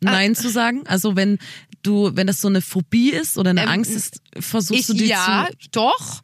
[0.00, 0.86] Nein zu sagen?
[0.86, 1.38] Also wenn
[1.86, 4.94] du, wenn das so eine Phobie ist oder eine Ähm, Angst ist, versuchst Ich, du
[4.94, 5.68] die ja, zu.
[5.72, 6.22] doch.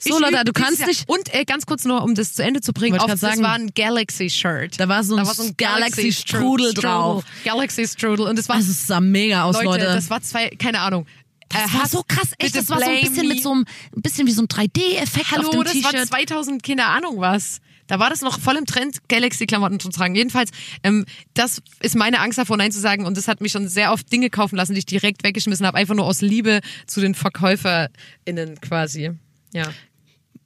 [0.00, 2.72] So, Lotta, du kannst nicht- Und äh, ganz kurz nur, um das zu Ende zu
[2.72, 4.78] bringen, Wollte auf, das sagen, war ein Galaxy-Shirt.
[4.80, 7.24] da war so ein Galaxy Galaxy-Strudel drauf.
[7.44, 8.26] Galaxy-Strudel.
[8.26, 9.84] Und es war, Also es sah mega aus, Leute, Leute.
[9.84, 11.06] das war zwei, keine Ahnung.
[11.48, 12.56] Das Äh, war so krass, echt.
[12.56, 13.34] Das war so ein bisschen me.
[13.34, 16.08] mit so einem, ein bisschen wie so ein 3D-Effekt auf Hallo, dem das war T-Shirt.
[16.08, 17.58] 2000, keine Ahnung was.
[17.86, 20.14] Da war das noch voll im Trend, Galaxy-Klamotten zu tragen.
[20.14, 20.50] Jedenfalls,
[20.82, 23.04] ähm, das ist meine Angst davor, Nein zu sagen.
[23.04, 25.78] Und das hat mich schon sehr oft Dinge kaufen lassen, die ich direkt weggeschmissen habe.
[25.78, 29.10] Einfach nur aus Liebe zu den VerkäuferInnen quasi.
[29.52, 29.68] Ja.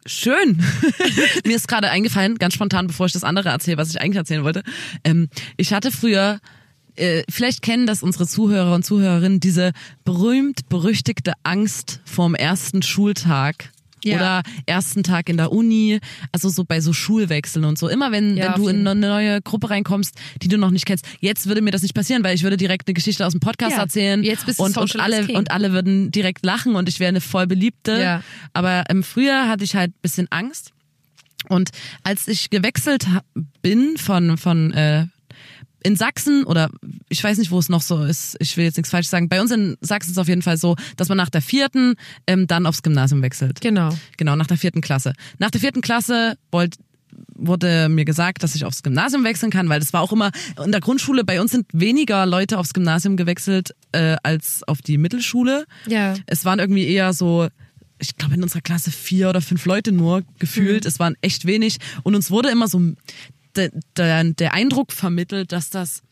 [0.07, 0.63] Schön.
[1.45, 4.45] Mir ist gerade eingefallen, ganz spontan, bevor ich das andere erzähle, was ich eigentlich erzählen
[4.45, 4.63] wollte.
[5.03, 6.41] Ähm, ich hatte früher,
[6.95, 9.73] äh, vielleicht kennen das unsere Zuhörer und Zuhörerinnen, diese
[10.05, 13.73] berühmt berüchtigte Angst vorm ersten Schultag.
[14.05, 14.17] Ja.
[14.17, 15.99] Oder ersten Tag in der Uni,
[16.31, 17.89] also so bei so Schulwechseln und so.
[17.89, 21.07] Immer wenn, Ja, wenn du in eine neue Gruppe reinkommst, die du noch nicht kennst.
[21.21, 23.73] Jetzt würde mir das nicht passieren, weil ich würde direkt eine Geschichte aus dem Podcast
[23.77, 25.37] Ja, erzählen jetzt bist du und, und alle King.
[25.37, 28.23] und alle würden direkt lachen und ich wäre eine voll beliebte.
[28.53, 30.73] Aber im Frühjahr hatte ich halt ein bisschen Angst.
[31.49, 31.71] Und
[32.03, 33.07] als ich gewechselt
[33.63, 35.07] bin von, von äh,
[35.87, 36.69] in Sachsen oder
[37.09, 39.41] ich weiß nicht, wo es noch so ist, ich will jetzt nichts falsch sagen, bei
[39.41, 41.95] uns in Sachsen ist es auf jeden Fall so, dass man nach der vierten
[42.27, 43.61] ähm, dann aufs Gymnasium wechselt.
[43.61, 43.91] Genau.
[44.17, 45.13] Genau, nach der vierten Klasse.
[45.39, 46.75] Nach der vierten Klasse wollt,
[47.37, 50.33] wurde mir gesagt, dass ich aufs Gymnasium wechseln kann, weil das war auch immer
[50.65, 54.99] in der Grundschule, bei uns sind weniger Leute aufs Gymnasium gewechselt äh, als auf die
[54.99, 55.67] Mittelschule.
[55.87, 56.15] Ja.
[56.27, 57.47] Es waren irgendwie eher so,
[58.01, 60.83] ich glaube in unserer Klasse vier oder fünf Leute nur gefühlt.
[60.85, 60.89] Mhm.
[60.89, 61.79] Es waren echt wenig.
[62.03, 62.81] Und uns wurde immer so
[63.57, 66.03] der, der, der Eindruck vermittelt, dass das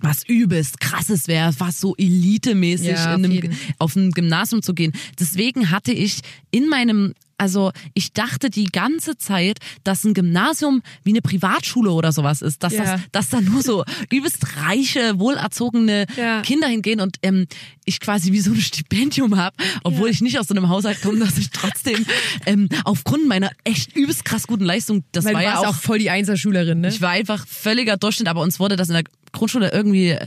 [0.00, 4.92] was übelst krasses wäre, was so elitemäßig Ja, auf einem, auf ein Gymnasium zu gehen.
[5.18, 6.20] Deswegen hatte ich
[6.52, 12.12] in meinem also ich dachte die ganze Zeit, dass ein Gymnasium wie eine Privatschule oder
[12.12, 12.84] sowas ist, dass, Ja.
[12.84, 16.42] das, dass da nur so übelst reiche, wohlerzogene Ja.
[16.42, 17.46] Kinder hingehen und ähm,
[17.84, 20.12] ich quasi wie so ein Stipendium habe, obwohl Ja.
[20.14, 22.04] ich nicht aus so einem Haushalt komme, dass ich trotzdem
[22.44, 25.74] ähm, aufgrund meiner echt übelst krass guten Leistung, das Weil war du ja auch auch
[25.74, 26.88] voll die Einserschülerin, ne?
[26.88, 30.26] ich war einfach völliger Durchschnitt, aber uns wurde das in der Grundschule irgendwie, äh,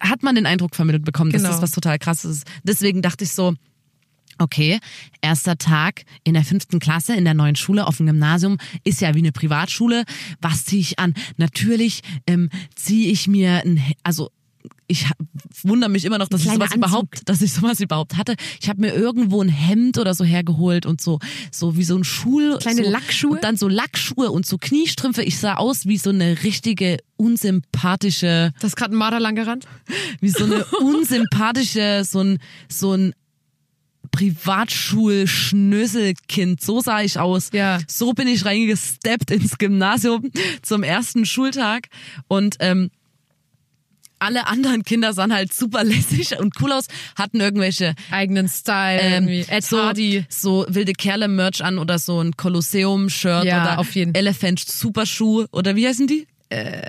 [0.00, 1.52] hat man den Eindruck vermittelt bekommen, dass Genau.
[1.54, 2.44] das was total krasses ist.
[2.64, 3.54] Deswegen dachte ich so,
[4.38, 4.78] okay,
[5.20, 9.14] erster Tag in der fünften Klasse in der neuen Schule auf dem Gymnasium ist ja
[9.14, 10.04] wie eine Privatschule.
[10.40, 11.14] Was ziehe ich an?
[11.36, 14.30] Natürlich ähm, ziehe ich mir ein, also
[14.90, 15.06] ich
[15.62, 18.34] wundere mich immer noch, dass ich sowas überhaupt, dass ich sowas überhaupt hatte.
[18.60, 21.18] Ich habe mir irgendwo ein Hemd oder so hergeholt und so
[21.52, 23.30] so wie so ein Schul Kleine so, Lackschuhe?
[23.32, 25.22] und dann so Lackschuhe und so Kniestrümpfe.
[25.22, 29.66] Ich sah aus wie so eine richtige unsympathische, Das ist gerade ein Marder lang gerannt.
[30.20, 33.12] wie so eine unsympathische, so ein so ein
[34.18, 36.60] Privatschul-Schnöselkind.
[36.60, 37.50] So sah ich aus.
[37.52, 37.78] Ja.
[37.86, 41.86] So bin ich reingesteppt ins Gymnasium zum ersten Schultag
[42.26, 42.90] und ähm,
[44.18, 49.28] alle anderen Kinder sahen halt super lässig und cool aus, hatten irgendwelche Eigenen Style ähm,
[49.28, 49.44] irgendwie.
[49.48, 50.24] Ed so, Hardy.
[50.28, 54.16] so wilde Kerle-Merch an oder so ein Kolosseum-Shirt Ja, oder auf jeden.
[54.16, 56.26] Elephant Superschuh oder wie heißen die?
[56.48, 56.82] Äh,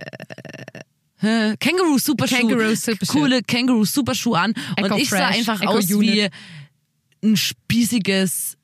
[1.60, 2.48] Kangaroo Superschuh.
[2.48, 3.20] Kangaroo Superschuh.
[3.20, 6.16] Coole Kangaroo Superschuh an und ich sah Fresh, einfach Eco aus Unit.
[6.16, 6.28] wie
[7.24, 8.58] ein spießiges,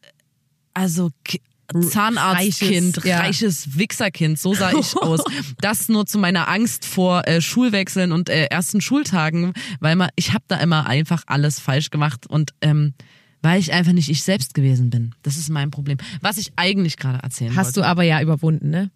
[0.73, 1.41] also Ki-
[1.89, 3.19] Zahnarztkind, Reiches, ja.
[3.19, 5.21] reiches Wichserkind, so sah ich aus.
[5.61, 10.33] Das nur zu meiner Angst vor äh, Schulwechseln und äh, ersten Schultagen, weil man, ich
[10.33, 12.93] habe da immer einfach alles falsch gemacht und ähm,
[13.41, 15.13] weil ich einfach nicht ich selbst gewesen bin.
[15.23, 15.97] Das ist mein Problem.
[16.21, 17.81] Was ich eigentlich gerade erzählen Hast wollte.
[17.81, 18.91] du aber ja überwunden, ne?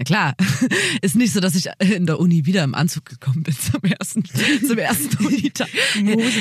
[0.00, 0.34] Na klar,
[1.02, 4.24] ist nicht so, dass ich in der Uni wieder im Anzug gekommen bin zum ersten,
[4.66, 5.68] zum ersten Unitag.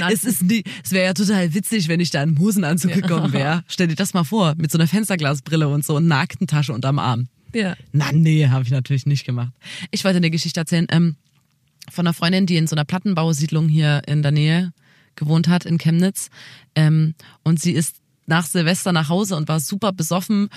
[0.10, 3.66] Es ist nie, es wäre ja total witzig, wenn ich da im Hosenanzug gekommen wäre.
[3.68, 7.28] Stell dir das mal vor, mit so einer Fensterglasbrille und so und Aktentasche unterm Arm.
[7.54, 7.76] Ja.
[7.92, 9.52] Na nee, habe ich natürlich nicht gemacht.
[9.92, 11.18] Ich wollte eine Geschichte erzählen ähm,
[11.92, 14.72] von einer Freundin, die in so einer Plattenbausiedlung hier in der Nähe
[15.16, 16.30] gewohnt hat in Chemnitz.
[16.76, 20.48] Ähm, und sie ist nach Silvester nach Hause und war super besoffen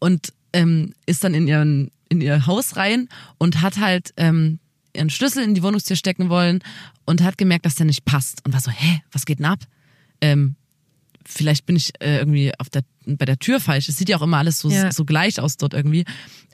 [0.00, 4.60] und ähm, ist dann in ihren in ihr Haus rein und hat halt ähm,
[4.94, 6.60] ihren Schlüssel in die Wohnungstür stecken wollen
[7.04, 9.60] und hat gemerkt, dass der nicht passt und war so, hä, was geht denn ab?
[10.22, 10.56] Ähm,
[11.26, 13.88] vielleicht bin ich äh, irgendwie auf der, bei der Tür falsch.
[13.90, 14.90] Es sieht ja auch immer alles so, Ja.
[14.90, 16.04] so gleich aus dort irgendwie.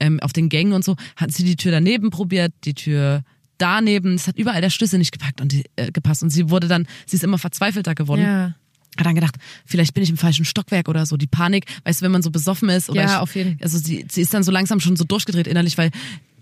[0.01, 0.97] Ähm, auf den Gängen und so.
[1.17, 3.23] Hat sie die Tür daneben probiert, die Tür
[3.59, 4.15] daneben.
[4.15, 6.25] Es hat überall der Schlüssel nicht gepackt und die, äh, gepasst.
[6.25, 8.23] Und sie wurde dann, sie ist immer verzweifelter geworden.
[8.23, 8.55] Ja.
[8.97, 11.17] Hat dann gedacht, vielleicht bin ich im falschen Stockwerk oder so.
[11.17, 12.91] Die Panik, weißt du, wenn man so besoffen ist.
[12.91, 13.59] Oder Ja, auf jeden.
[13.63, 15.91] Also sie, sie ist dann so langsam schon so durchgedreht innerlich, weil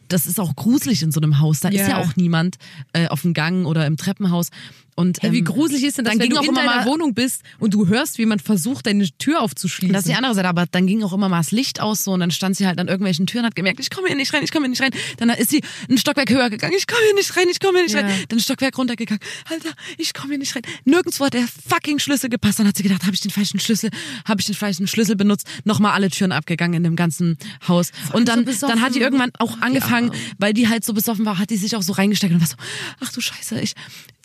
[0.08, 1.60] das ist auch gruselig in so einem Haus.
[1.60, 1.88] Da ist Ja.
[1.88, 2.56] ja auch niemand
[2.92, 4.48] äh, auf dem Gang oder im Treppenhaus.
[4.94, 6.84] Und, Hey, wie ähm, gruselig ist denn das, dann wenn ging du auch in deiner
[6.84, 9.92] Wohnung bist und du hörst, wie man versucht, deine Tür aufzuschließen?
[9.92, 12.12] Das ist die andere Seite, aber dann ging auch immer mal das Licht aus so
[12.12, 14.42] und dann stand sie halt an irgendwelchen Türen, hat gemerkt, ich komme hier nicht rein,
[14.44, 14.90] ich komme hier nicht rein.
[15.16, 17.84] Dann ist sie ein Stockwerk höher gegangen, ich komme hier nicht rein, ich komme hier
[17.84, 18.00] nicht Ja.
[18.02, 18.24] rein.
[18.28, 20.62] Dann ein Stockwerk runtergegangen, Alter, ich komme hier nicht rein.
[20.84, 22.58] Nirgendwo hat der fucking Schlüssel gepasst.
[22.58, 23.88] Dann hat sie gedacht, habe ich den falschen Schlüssel,
[24.26, 27.92] habe ich den falschen Schlüssel benutzt, nochmal alle Türen abgegangen in dem ganzen Haus.
[28.12, 30.18] Und dann, so dann hat die irgendwann auch angefangen, Ja.
[30.38, 32.56] weil die halt so besoffen war, hat die sich auch so reingesteckt und war so,
[33.00, 33.72] ach du Scheiße, ich,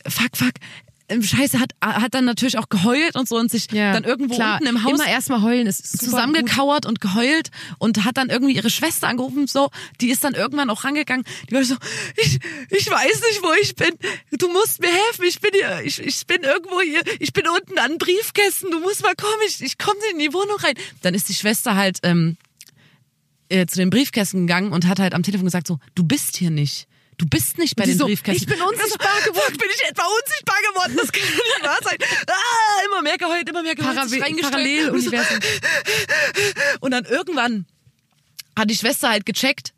[0.05, 0.53] fuck, fuck.
[1.10, 4.36] Ähm, Scheiße, hat, hat dann natürlich auch geheult und so und sich ja, dann irgendwo
[4.36, 6.10] klar, unten im Haus Immer erstmal heulen ist super gut.
[6.10, 9.69] zusammengekauert und geheult und hat dann irgendwie ihre Schwester angerufen, so,
[10.01, 11.75] die ist dann irgendwann auch rangegangen, die war so,
[12.17, 12.39] ich,
[12.71, 13.91] ich weiß nicht, wo ich bin,
[14.38, 17.79] du musst mir helfen, ich bin hier, ich, ich bin irgendwo hier, ich bin unten
[17.79, 20.75] an Briefkästen, du musst mal kommen, ich, ich komme in die Wohnung rein.
[21.03, 22.36] Dann ist die Schwester halt ähm,
[23.47, 26.49] äh, zu den Briefkästen gegangen und hat halt am Telefon gesagt so, du bist hier
[26.49, 26.89] nicht.
[27.17, 28.47] Du bist nicht bei den so, Briefkästen.
[28.47, 29.58] ich bin unsichtbar geworden.
[29.58, 30.97] Bin ich etwa unsichtbar geworden?
[30.97, 31.97] Das kann nicht wahr sein.
[32.27, 33.95] Ah, immer mehr geheult, immer mehr geheult.
[33.95, 34.51] Parallel- reingesteckt.
[34.51, 35.39] Paralleluniversen.
[36.80, 37.65] Und dann irgendwann
[38.56, 39.73] hat die Schwester halt gecheckt,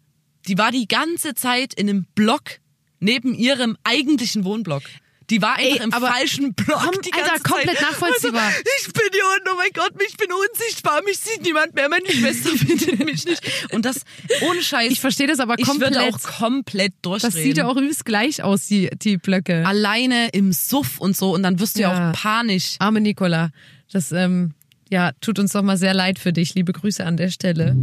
[0.48, 2.60] die war die ganze Zeit in einem Block
[3.00, 4.84] neben ihrem eigentlichen Wohnblock.
[5.30, 6.82] Die war einfach Ey, im falschen Block.
[6.84, 7.82] komm, die Alter, ganze komplett Zeit.
[7.92, 8.42] nachvollziehbar.
[8.44, 11.88] Also, ich bin hier unten, oh mein Gott, ich bin unsichtbar, mich sieht niemand mehr,
[11.90, 13.42] meine Schwester findet mich nicht.
[13.72, 14.02] Und das
[14.42, 14.92] ohne Scheiß.
[14.92, 15.96] Ich verstehe das aber ich komplett.
[15.96, 17.32] würde auch komplett durchdrehen.
[17.34, 19.66] das sieht ja auch übelst gleich aus, die, die Blöcke.
[19.66, 22.10] alleine im Suff und so und dann wirst du ja, Ja.
[22.12, 22.76] auch panisch.
[22.80, 23.50] Arme Nicola.
[23.92, 24.54] Das, ähm,
[24.92, 26.56] ja, tut uns doch mal sehr leid für dich.
[26.56, 27.76] Liebe Grüße an der Stelle.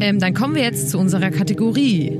[0.00, 2.12] Ähm, dann kommen wir jetzt zu unserer Kategorie.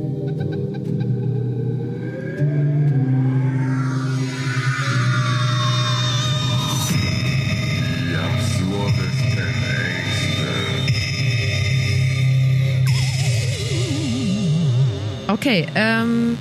[15.36, 16.38] Okay, ähm,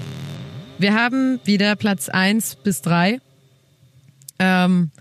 [0.78, 3.20] wir haben wieder Platz 1 bis 3.
[4.40, 4.92] Ähm,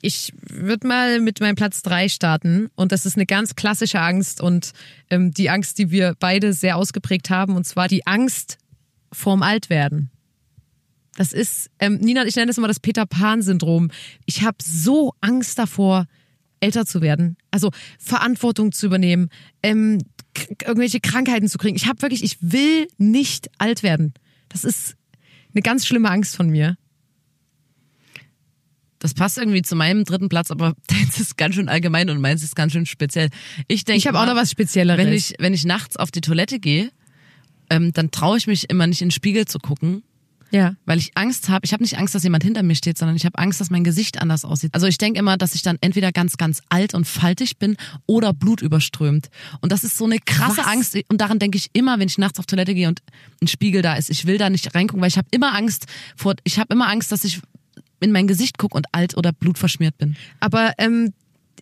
[0.00, 4.40] ich würde mal mit meinem Platz 3 starten und das ist eine ganz klassische Angst
[4.40, 4.72] und
[5.08, 8.58] ähm, die Angst, die wir beide sehr ausgeprägt haben und zwar die Angst
[9.12, 10.10] vorm Altwerden.
[11.16, 13.92] Das ist, ähm, Nina, ich nenne das immer das Peter Pan-Syndrom.
[14.26, 16.06] Ich habe so Angst davor,
[16.58, 17.36] älter zu werden.
[17.52, 19.28] Also Verantwortung zu übernehmen,
[19.62, 19.98] ähm,
[20.62, 21.76] irgendwelche Krankheiten zu kriegen.
[21.76, 24.14] Ich habe wirklich, ich will nicht alt werden.
[24.48, 24.96] Das ist
[25.54, 26.76] eine ganz schlimme Angst von mir.
[28.98, 32.42] Das passt irgendwie zu meinem dritten Platz, aber deins ist ganz schön allgemein und meins
[32.42, 33.28] ist ganz schön speziell.
[33.68, 35.04] Ich denke, Ich habe auch noch was Spezielleres.
[35.04, 36.90] wenn ich wenn ich nachts auf die Toilette gehe,
[37.70, 40.02] ähm, dann traue ich mich immer nicht in den Spiegel zu gucken,
[40.50, 40.74] ja.
[40.86, 41.64] weil ich Angst habe.
[41.64, 43.84] Ich habe nicht Angst, dass jemand hinter mir steht, sondern ich habe Angst, dass mein
[43.84, 44.74] Gesicht anders aussieht.
[44.74, 47.76] Also ich denke immer, dass ich dann entweder ganz, ganz alt und faltig bin
[48.06, 49.28] oder Blut überströmt.
[49.60, 50.66] Und das ist so eine krasse Was?
[50.66, 50.96] Angst.
[51.08, 53.00] Und daran denke ich immer, wenn ich nachts auf Toilette gehe und
[53.42, 54.10] ein Spiegel da ist.
[54.10, 56.34] Ich will da nicht reingucken, weil ich habe immer Angst vor.
[56.44, 57.40] Ich habe immer Angst, dass ich
[58.00, 60.16] in mein Gesicht gucke und alt oder blutverschmiert bin.
[60.40, 61.12] Aber ähm,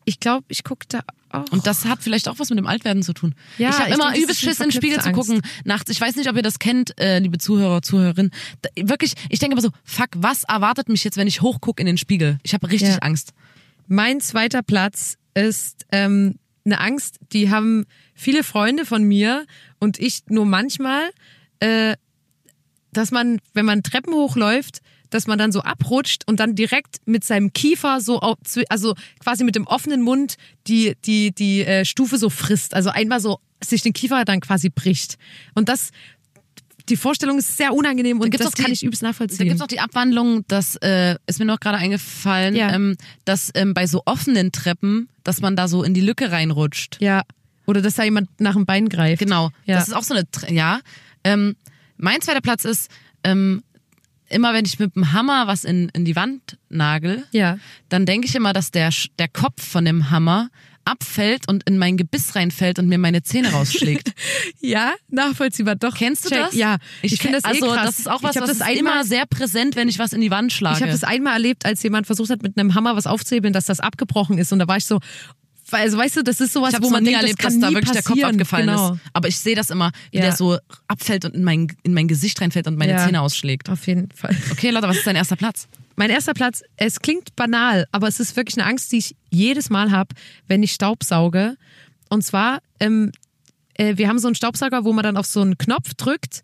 [0.05, 1.51] ich glaube, ich gucke da auch.
[1.51, 3.35] Und das hat vielleicht auch was mit dem Altwerden zu tun.
[3.59, 5.91] Ja, ich habe immer übelst Schiss, in den Spiegel zu verknüpfte gucken nachts.
[5.91, 8.31] Ich weiß nicht, ob ihr das kennt, äh, liebe Zuhörer, Zuhörerinnen.
[8.61, 11.87] Da, wirklich, ich denke immer so, fuck, was erwartet mich jetzt, wenn ich hochgucke in
[11.87, 12.39] den Spiegel?
[12.43, 12.99] Ich habe richtig Ja.
[12.99, 13.33] Angst.
[13.89, 19.47] Mein zweiter Platz ist ähm, eine Angst, die haben viele Freunde von mir
[19.81, 21.11] und ich nur manchmal,
[21.61, 21.97] äh,
[22.93, 24.81] dass man, wenn man Treppen hochläuft,
[25.15, 28.37] dass man dann so abrutscht und dann direkt mit seinem Kiefer so, auf,
[28.69, 32.75] also quasi mit dem offenen Mund die, die, die äh, Stufe so frisst.
[32.75, 35.17] Also einmal so sich den Kiefer dann quasi bricht.
[35.55, 35.91] Und das,
[36.89, 39.47] die Vorstellung ist sehr unangenehm und das die- kann ich übelst Da nachvollziehen.
[39.47, 42.73] gibt's auch die Abwandlung, das äh, ist mir noch gerade eingefallen, Ja.
[42.75, 46.97] ähm, dass ähm, bei so offenen Treppen, dass man da so in die Lücke reinrutscht.
[47.01, 47.23] ja.
[47.65, 49.21] Oder dass da jemand nach dem Bein greift.
[49.21, 49.51] Genau.
[49.67, 49.77] Ja.
[49.77, 50.81] Das ist auch so eine, ja.
[51.23, 51.55] Ähm,
[51.97, 52.91] mein zweiter Platz ist,
[53.23, 53.63] ähm,
[54.33, 57.59] immer wenn ich mit dem Hammer was in, in die Wand nagel, Ja.
[57.89, 60.49] dann denke ich immer, dass der, der Kopf von dem Hammer
[60.85, 64.13] abfällt und in mein Gebiss reinfällt und mir meine Zähne rausschlägt.
[64.61, 65.97] Ja, nachvollziehbar, doch.
[65.97, 66.39] Kennst du Check.
[66.39, 66.55] das?
[66.55, 67.87] Ja, ich, finde das also eh krass.
[67.87, 70.21] das ist auch was, ich was das ist immer sehr präsent, wenn ich was in
[70.21, 70.77] die Wand schlage.
[70.77, 73.65] Ich habe das einmal erlebt, als jemand versucht hat, mit einem Hammer was aufzuhebeln, dass
[73.67, 74.53] das abgebrochen ist.
[74.53, 75.01] Und da war ich so,
[75.81, 77.69] also weißt du, das ist sowas, wo noch man denkt, erlebt, das dass kann da
[77.69, 78.31] nie wirklich der Kopf passieren.
[78.33, 78.93] abgefallen genau.
[78.95, 79.01] ist.
[79.13, 80.23] Aber ich sehe das immer, wie Ja.
[80.25, 80.59] der so
[80.89, 83.05] abfällt und in mein, in mein Gesicht reinfällt und meine Ja.
[83.05, 83.69] Zähne ausschlägt.
[83.71, 84.37] Auf jeden Fall.
[84.51, 85.69] Okay, Leute, was ist dein erster Platz?
[85.97, 89.69] Mein erster Platz, es klingt banal, aber es ist wirklich eine Angst, die ich jedes
[89.71, 90.15] Mal habe,
[90.49, 91.57] wenn ich Staubsauge.
[92.09, 93.13] Und zwar, ähm,
[93.75, 96.43] äh, wir haben so einen Staubsauger, wo man dann auf so einen Knopf drückt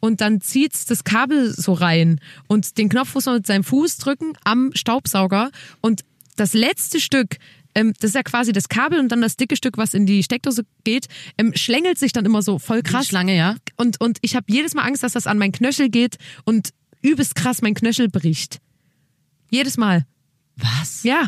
[0.00, 2.20] und dann zieht's das Kabel so rein.
[2.46, 5.50] Und den Knopf muss man mit seinem Fuß drücken am Staubsauger.
[5.82, 6.02] Und
[6.36, 7.36] das letzte Stück,
[7.74, 10.22] ähm, das ist ja quasi das Kabel und dann das dicke Stück, was in die
[10.22, 11.06] Steckdose geht,
[11.38, 13.06] ähm, schlängelt sich dann immer so voll krass.
[13.06, 13.56] Schlange, ja?
[13.76, 16.70] Und, und ich habe jedes Mal Angst, dass das an meinen Knöchel geht und
[17.02, 18.60] übelst krass mein Knöchel bricht.
[19.50, 20.04] Jedes Mal.
[20.56, 21.02] Was?
[21.02, 21.26] Ja.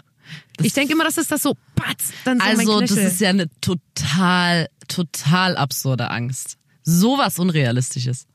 [0.56, 3.30] Das- ich denke immer, dass es das so, patz, dann so Also, das ist ja
[3.30, 6.58] eine total, total absurde Angst.
[6.82, 8.26] Sowas Unrealistisches.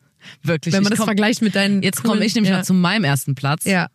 [0.44, 0.74] Wirklich.
[0.74, 1.84] Wenn man Ich das komm- vergleicht mit deinen.
[1.84, 2.58] Jetzt komme ich nämlich ja.
[2.58, 3.64] mal zu meinem ersten Platz.
[3.66, 3.88] Ja.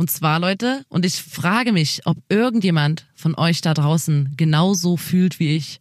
[0.00, 5.38] Und zwar, Leute, und ich frage mich, ob irgendjemand von euch da draußen genauso fühlt
[5.38, 5.78] wie ich.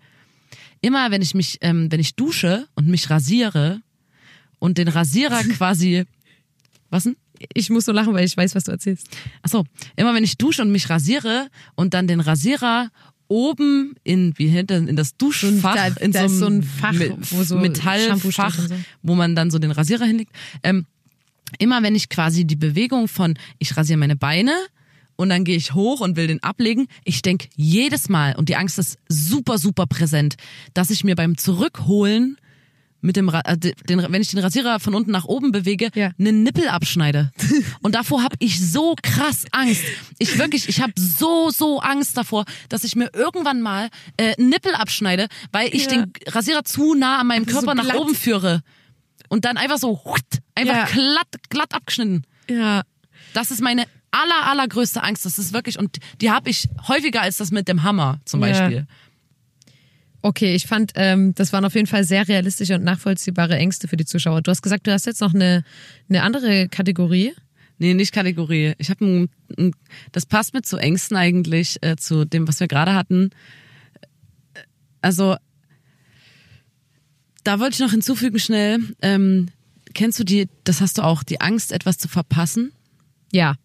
[0.81, 3.79] Immer wenn ich mich, ähm, wenn ich dusche und mich rasiere
[4.59, 6.03] und den Rasierer quasi,
[6.89, 7.15] was denn?
[7.53, 9.07] Ich muss so lachen, weil ich weiß, was du erzählst.
[9.41, 9.63] Achso,
[9.95, 12.89] immer wenn ich dusche und mich rasiere und dann den Rasierer
[13.29, 16.93] oben in wie hinter in das Duschfach da- in da so, ein Fach,
[17.31, 18.75] wo so Metallfach, so.
[19.01, 20.33] wo man dann so den Rasierer hinlegt.
[20.61, 20.87] Ähm,
[21.59, 24.53] immer wenn ich quasi die Bewegung von ich rasiere meine Beine
[25.15, 28.55] und dann gehe ich hoch und will den ablegen, ich denk jedes Mal und die
[28.55, 30.35] Angst ist super super präsent,
[30.73, 32.37] dass ich mir beim Zurückholen
[33.01, 33.73] mit dem, äh, den,
[34.11, 36.11] wenn ich den Rasierer von unten nach oben bewege, Ja.
[36.19, 37.31] einen Nippel abschneide.
[37.81, 39.83] Und davor habe ich so krass Angst.
[40.17, 44.49] Ich wirklich, ich habe so, so Angst davor, dass ich mir irgendwann mal äh, einen
[44.49, 45.91] Nippel abschneide, weil ich Ja.
[45.91, 47.95] den Rasierer zu nah an meinem So Körper nach glatt.
[47.99, 48.63] oben führe.
[49.29, 50.01] Und dann einfach so,
[50.55, 50.85] einfach Ja.
[50.85, 52.23] glatt, glatt abgeschnitten.
[52.49, 52.81] Ja.
[53.33, 55.25] Das ist meine aller, allergrößte Angst.
[55.25, 58.47] Das ist wirklich, und die habe ich häufiger als das mit dem Hammer zum Ja.
[58.47, 58.87] Beispiel.
[60.21, 63.95] Okay, ich fand, ähm, das waren auf jeden Fall sehr realistische und nachvollziehbare Ängste für
[63.95, 64.41] die Zuschauer.
[64.41, 65.63] Du hast gesagt, du hast jetzt noch eine,
[66.09, 67.33] eine andere Kategorie.
[67.77, 68.73] Nee, nicht Kategorie.
[68.79, 69.29] Ich habe
[70.11, 73.29] das passt mit zu Ängsten eigentlich, äh, zu dem, was wir gerade hatten.
[75.01, 75.37] Also,
[77.43, 78.79] da wollte ich noch hinzufügen schnell.
[79.01, 79.47] Ähm,
[79.93, 82.71] kennst du die, das hast du auch, die Angst, etwas zu verpassen?
[83.31, 83.55] Ja.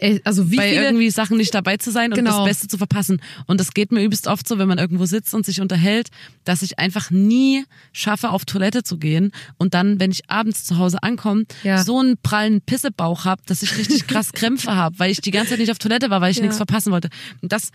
[0.00, 0.84] Äh, Also wie bei viele...
[0.84, 2.38] irgendwie Sachen nicht dabei zu sein und Genau.
[2.38, 3.20] das Beste zu verpassen.
[3.46, 6.08] Und das geht mir übelst oft so, wenn man irgendwo sitzt und sich unterhält,
[6.44, 10.78] dass ich einfach nie schaffe, auf Toilette zu gehen und dann, wenn ich abends zu
[10.78, 11.82] Hause ankomme, Ja.
[11.82, 15.50] so einen prallen Pissebauch hab, dass ich richtig krass Krämpfe hab, weil ich die ganze
[15.50, 16.42] Zeit nicht auf Toilette war, weil ich Ja.
[16.44, 17.08] nichts verpassen wollte.
[17.42, 17.70] Und das,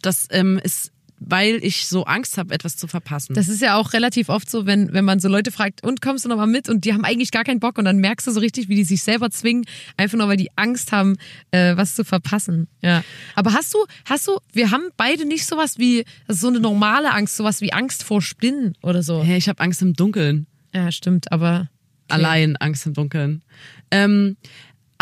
[0.00, 0.92] das ähm, ist,
[1.26, 3.34] weil ich so Angst habe, etwas zu verpassen.
[3.34, 6.24] Das ist ja auch relativ oft so, wenn, wenn man so Leute fragt, und kommst
[6.24, 6.68] du noch mal mit?
[6.68, 8.84] Und die haben eigentlich gar keinen Bock und dann merkst du so richtig, wie die
[8.84, 9.64] sich selber zwingen,
[9.96, 11.16] einfach nur weil die Angst haben,
[11.50, 12.68] äh, was zu verpassen.
[12.82, 13.02] Ja.
[13.34, 17.36] Aber hast du, hast du, wir haben beide nicht sowas wie, so eine normale Angst,
[17.36, 19.22] sowas wie Angst vor Spinnen oder so.
[19.22, 20.46] hey, ich habe Angst im Dunkeln.
[20.74, 21.68] Ja, stimmt, aber.
[22.08, 23.42] Allein Angst im Dunkeln.
[23.90, 24.36] Ähm,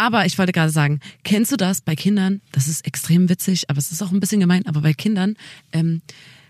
[0.06, 2.40] aber ich wollte gerade sagen, kennst du das bei Kindern?
[2.52, 4.66] Das ist extrem witzig, aber es ist auch ein bisschen gemein.
[4.66, 5.36] Aber bei Kindern,
[5.72, 6.02] ähm,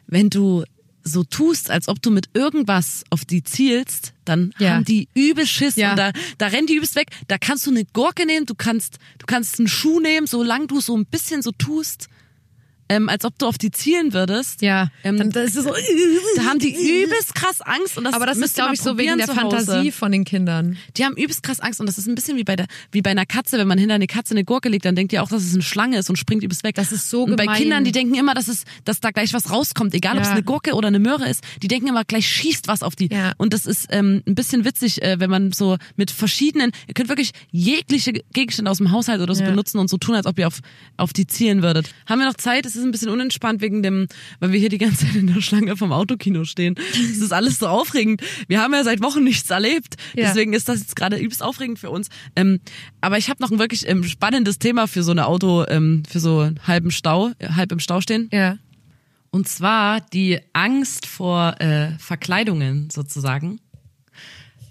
[0.07, 0.65] wenn du
[1.05, 4.71] so tust, als ob du mit irgendwas auf die zielst, dann Ja.
[4.75, 5.91] haben die übel Schiss Ja.
[5.91, 7.09] und da, da rennen die übelst weg.
[7.29, 10.81] Da kannst du eine Gurke nehmen, du kannst, du kannst einen Schuh nehmen, solange du
[10.81, 12.09] so ein bisschen so tust,
[12.92, 14.62] ähm, als ob du auf die zielen würdest.
[14.62, 15.74] Ja, Ähm, dann, das ist so.
[16.37, 19.18] Da haben die übelst krass Angst und das Aber das ist, glaube ich, so wegen
[19.18, 19.28] der.
[19.28, 20.76] Fantasie von den Kindern.
[20.96, 23.11] Die haben übelst krass Angst und das ist ein bisschen wie bei der, wie bei
[23.11, 25.42] einer Katze, wenn man hinter eine Katze eine Gurke legt, dann denkt ihr auch, dass
[25.42, 26.74] es eine Schlange ist und springt übelst weg.
[26.74, 27.59] Das ist so Und bei gemein.
[27.61, 30.33] Kindern, die denken immer, dass es, dass da gleich was rauskommt, egal ob es Ja.
[30.35, 33.09] eine Gurke oder eine Möhre ist, die denken immer, gleich schießt was auf die.
[33.12, 33.33] Ja.
[33.38, 37.09] Und das ist ähm, ein bisschen witzig, äh, wenn man so mit verschiedenen, ihr könnt
[37.09, 39.50] wirklich jegliche Gegenstände aus dem Haushalt oder so Ja.
[39.50, 40.61] benutzen und so tun, als ob ihr auf,
[40.96, 41.90] auf die zielen würdet.
[42.07, 42.66] Haben wir noch Zeit?
[42.66, 44.07] Es ist ein bisschen unentspannt wegen dem,
[44.40, 46.75] weil wir hier die ganze Zeit in der Schlange vom Autokino stehen.
[46.92, 48.23] Es ist alles so aufregend.
[48.49, 49.97] Wir haben ja seit Wochen nichts erlebt.
[50.14, 50.27] Ja.
[50.29, 52.09] Deswegen ist das jetzt gerade übelst aufregend für uns.
[52.37, 52.61] Ähm,
[53.01, 56.21] aber ich habe noch ein wirklich ähm, spannendes Thema für so eine Auto, ähm, für
[56.21, 58.29] so einen halben Stau, halb im Stau stehen.
[58.33, 58.59] Ja.
[59.31, 63.61] Und zwar die Angst vor äh, Verkleidungen sozusagen.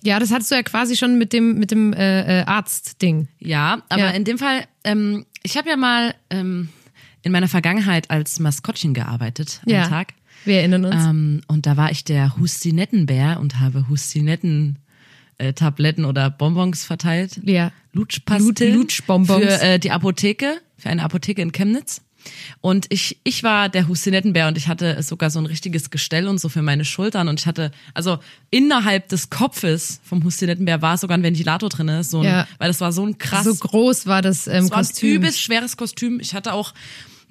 [0.04, 3.28] Ja, das hattest du ja quasi schon mit dem, mit dem äh, äh, Arzt-Ding.
[3.40, 4.10] Ja, aber Ja.
[4.12, 6.70] in dem Fall, ähm, ich habe ja mal ähm,
[7.24, 9.88] in meiner Vergangenheit als Maskottchen gearbeitet, Ja.
[9.88, 10.14] Tag.
[10.46, 10.96] Wir erinnern uns.
[11.06, 14.78] Ähm, und da war ich der Hustinettenbär und habe Hustinetten
[15.38, 17.40] äh, Tabletten oder Bonbons verteilt.
[17.44, 17.72] Ja.
[17.94, 19.44] Lutschpastillen Lut- Lutschbonbons.
[19.44, 22.02] für äh, die Apotheke, für eine Apotheke in Chemnitz.
[22.60, 26.40] Und ich, ich war der Hustinettenbär und ich hatte sogar so ein richtiges Gestell und
[26.40, 28.20] so für meine Schultern und ich hatte, also
[28.52, 32.48] innerhalb des Kopfes vom Hustinettenbär war sogar ein Ventilator drin, so ein, Ja.
[32.60, 35.16] weil das war so ein krass, so groß war das ähm, es war ein Kostüm.
[35.16, 36.20] übelst schweres Kostüm.
[36.20, 36.76] Ich hatte auch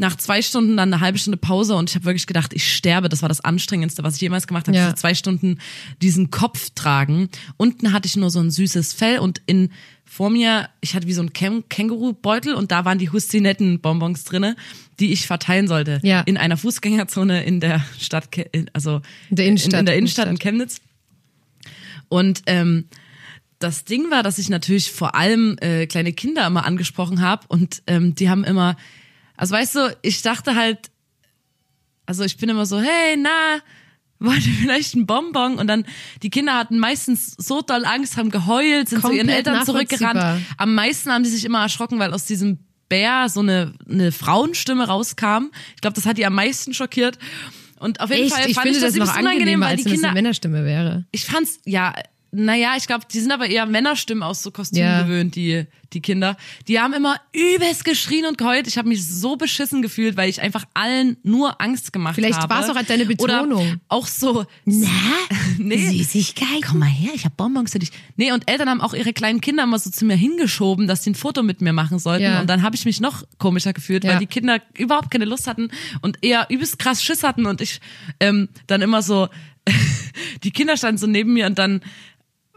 [0.01, 3.11] nach zwei Stunden dann eine halbe Stunde Pause und ich habe wirklich gedacht, ich sterbe.
[3.11, 4.77] Das war das Anstrengendste, was ich jemals gemacht habe.
[4.77, 4.97] Ja.
[4.97, 5.59] Zwei Stunden
[6.01, 7.29] diesen Kopf tragen.
[7.59, 9.71] Unten hatte ich nur so ein süßes Fell und in
[10.07, 14.57] vor mir, ich hatte wie so ein Käng Kängurubeutel und da waren die Hustinetten-Bonbons drinne,
[14.99, 16.01] die ich verteilen sollte.
[16.03, 16.23] Ja.
[16.23, 18.29] In einer Fußgängerzone in der Stadt,
[18.73, 19.73] also In der Innenstadt.
[19.75, 20.81] in, in der Innenstadt in Chemnitz.
[22.09, 22.87] Und ähm,
[23.61, 27.83] das Ding war, dass ich natürlich vor allem äh, kleine Kinder immer angesprochen habe und
[27.87, 28.77] ähm, die haben immer,
[29.41, 30.91] also weißt du, ich dachte halt,
[32.05, 33.61] also ich bin immer so, hey, na,
[34.19, 35.57] wollt ihr vielleicht ein Bonbon?
[35.57, 35.87] Und dann,
[36.23, 40.45] die Kinder hatten meistens so doll Angst, haben geheult, sind zu ihren Komplett Eltern zurückgerannt.
[40.59, 42.59] Am meisten haben die sich immer erschrocken, weil aus diesem
[42.91, 45.51] Bär so eine, eine Frauenstimme rauskam.
[45.75, 47.19] Ich glaube, das hat die am meisten schockiert.
[47.79, 48.35] Und auf jeden Echt?
[48.35, 49.99] Fall Ich fand finde ich das, das noch unangenehm, angenehmer, weil als die wenn es
[50.01, 50.13] eine Kinder.
[50.13, 51.07] Männerstimme wäre.
[51.13, 51.95] Ich fand's, ja,
[52.33, 55.03] naja, ich glaube, die sind aber eher Männerstimmen aus so Kostümen Ja.
[55.03, 56.37] gewöhnt, die, die Kinder.
[56.69, 58.69] Die haben immer übelst geschrien und geheult.
[58.69, 62.55] Ich habe mich so beschissen gefühlt, weil ich einfach allen nur Angst gemacht Vielleicht habe.
[62.55, 63.61] war's auch halt deine Betonung.
[63.63, 64.87] Oder auch so, Na?
[65.59, 65.89] nee.
[65.99, 66.63] Süßigkeit?
[66.69, 67.91] Komm mal her, ich habe Bonbons für dich.
[68.17, 71.11] Nee, und Eltern haben auch ihre kleinen Kinder immer so zu mir hingeschoben, dass die
[71.11, 72.25] ein Foto mit mir machen sollten.
[72.25, 72.41] Ja.
[72.41, 74.13] Und dann habe ich mich noch komischer gefühlt, Ja.
[74.13, 75.71] weil die Kinder überhaupt keine Lust hatten
[76.01, 77.81] und eher übelst krass Schiss hatten und ich
[78.21, 79.29] ähm, dann immer so,
[80.45, 81.81] die Kinder standen so neben mir und dann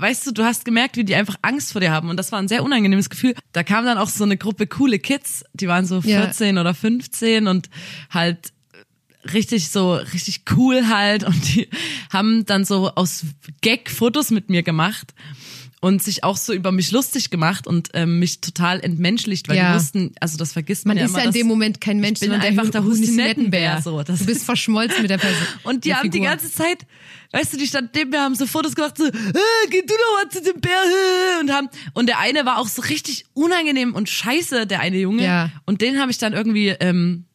[0.04, 2.10] Weißt du, du hast gemerkt, wie die einfach Angst vor dir haben.
[2.10, 3.36] Und das war ein sehr unangenehmes Gefühl.
[3.54, 6.24] Da kam dann auch so eine Gruppe coole Kids, die waren so Ja.
[6.24, 7.70] 14 oder 15 und
[8.10, 8.51] halt
[9.34, 11.24] richtig so, richtig cool halt.
[11.24, 11.70] Und die
[12.12, 13.24] haben dann so aus
[13.62, 15.14] Gag Fotos mit mir gemacht
[15.84, 19.73] und sich auch so über mich lustig gemacht und ähm, mich total entmenschlicht, weil Ja.
[19.73, 21.19] die wussten, also das vergisst man, Man ja ist immer.
[21.19, 23.81] ja in dem Moment kein Mensch, bin sondern einfach der Husinettenbär, Husinettenbär.
[23.84, 24.01] so.
[24.03, 25.45] Das du bist ist- verschmolzen mit der Person.
[25.63, 26.29] Und die haben die Figur.
[26.29, 26.86] ganze Zeit,
[27.34, 29.11] weißt du, die standen neben mir, haben so Fotos gemacht, so, äh,
[29.69, 32.67] geh du doch mal zu dem Bär, äh, und haben, und der eine war auch
[32.69, 35.23] so richtig unangenehm und scheiße, der eine Junge.
[35.25, 35.51] Ja.
[35.65, 37.25] Und den habe ich dann irgendwie, ähm,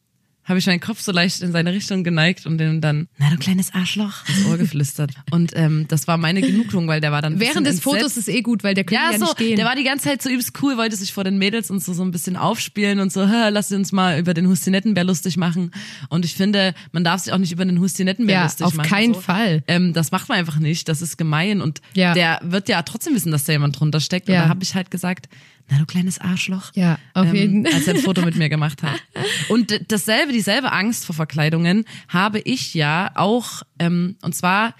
[0.49, 3.37] habe ich meinen Kopf so leicht in seine Richtung geneigt und den dann, na du
[3.37, 5.11] kleines Arschloch, ins Ohr geflüstert.
[5.31, 8.27] Und ähm, das war meine Genugtuung, weil der war dann Während des Fotos entsetzt.
[8.27, 9.55] ist eh gut, weil der könnte Ja, ja, so, nicht gehen.
[9.55, 11.93] der war die ganze Zeit so übelst cool, wollte sich vor den Mädels und so,
[11.93, 15.71] so ein bisschen aufspielen und so, "Hä, lass uns mal über den Hustinettenbär lustig machen.
[16.09, 18.89] Und ich finde, man darf sich auch nicht über den Hustinettenbär Ja, lustig auf machen.
[18.89, 19.21] keinen so.
[19.21, 19.63] Fall.
[19.67, 22.13] Ähm, das macht man einfach nicht, das ist gemein und Ja.
[22.15, 24.27] der wird ja trotzdem wissen, dass da jemand drunter steckt.
[24.27, 25.29] Und da habe ich halt gesagt,
[25.69, 26.71] na du kleines Arschloch.
[26.73, 27.65] Ja, auf ähm, jeden.
[27.67, 29.01] Als er ein Foto mit mir gemacht hat.
[29.49, 34.75] Und dasselbe, dieselbe Angst vor Verkleidungen habe ich ja auch, ähm, und zwar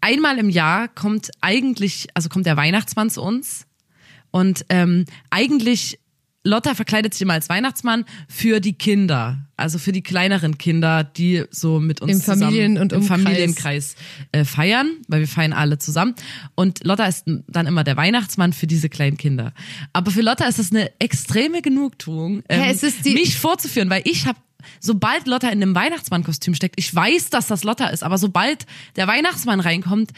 [0.00, 3.66] einmal im Jahr kommt eigentlich, also kommt der Weihnachtsmann zu uns
[4.30, 5.98] und ähm, eigentlich
[6.46, 11.44] Lotta verkleidet sich immer als Weihnachtsmann für die Kinder, also für die kleineren Kinder, die
[11.50, 13.22] so mit uns Im Familien- zusammen und im Umkreis.
[13.22, 13.96] Familienkreis
[14.32, 16.14] äh, feiern, weil wir feiern alle zusammen.
[16.54, 19.52] Und Lotta ist dann immer der Weihnachtsmann für diese kleinen Kinder.
[19.92, 24.38] Aber für Lotta ist das eine extreme Genugtuung, ähm, Ja, mich vorzuführen, weil ich habe
[24.80, 28.66] Sobald Lotta in einem Weihnachtsmannkostüm steckt, ich weiß, dass das Lotta ist, aber sobald
[28.96, 30.10] der Weihnachtsmann reinkommt,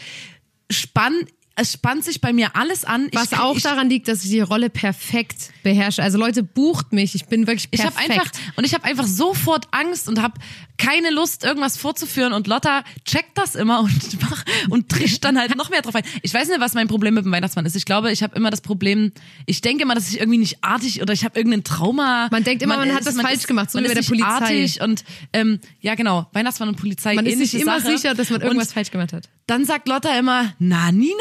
[0.70, 1.14] spann,
[1.58, 3.08] es spannt sich bei mir alles an.
[3.12, 6.02] Was ich, auch ich, daran liegt, dass ich die Rolle perfekt beherrsche.
[6.02, 7.14] Also Leute, bucht mich.
[7.14, 7.98] Ich bin wirklich Ich perfekt.
[8.08, 10.34] habe einfach und ich habe einfach sofort Angst und habe
[10.78, 15.56] keine Lust irgendwas vorzuführen und Lotta checkt das immer und mach, und trischt dann halt
[15.56, 16.04] noch mehr drauf ein.
[16.22, 17.74] Ich weiß nicht, was mein Problem mit dem Weihnachtsmann ist.
[17.76, 19.12] Ich glaube, ich habe immer das Problem,
[19.46, 22.28] ich denke immer, dass ich irgendwie nicht artig oder ich habe irgendein Trauma.
[22.30, 24.08] Man denkt immer, man hat ist- das falsch ist, gemacht, so man wie bei ist
[24.08, 24.44] der nicht Polizei.
[24.44, 27.96] Artig und ähm, ja genau, Weihnachtsmann und Polizei Man ist sich immer Sache.
[27.96, 29.28] sicher, dass man Und irgendwas falsch gemacht hat.
[29.48, 31.14] Dann sagt Lotta immer, na Nina,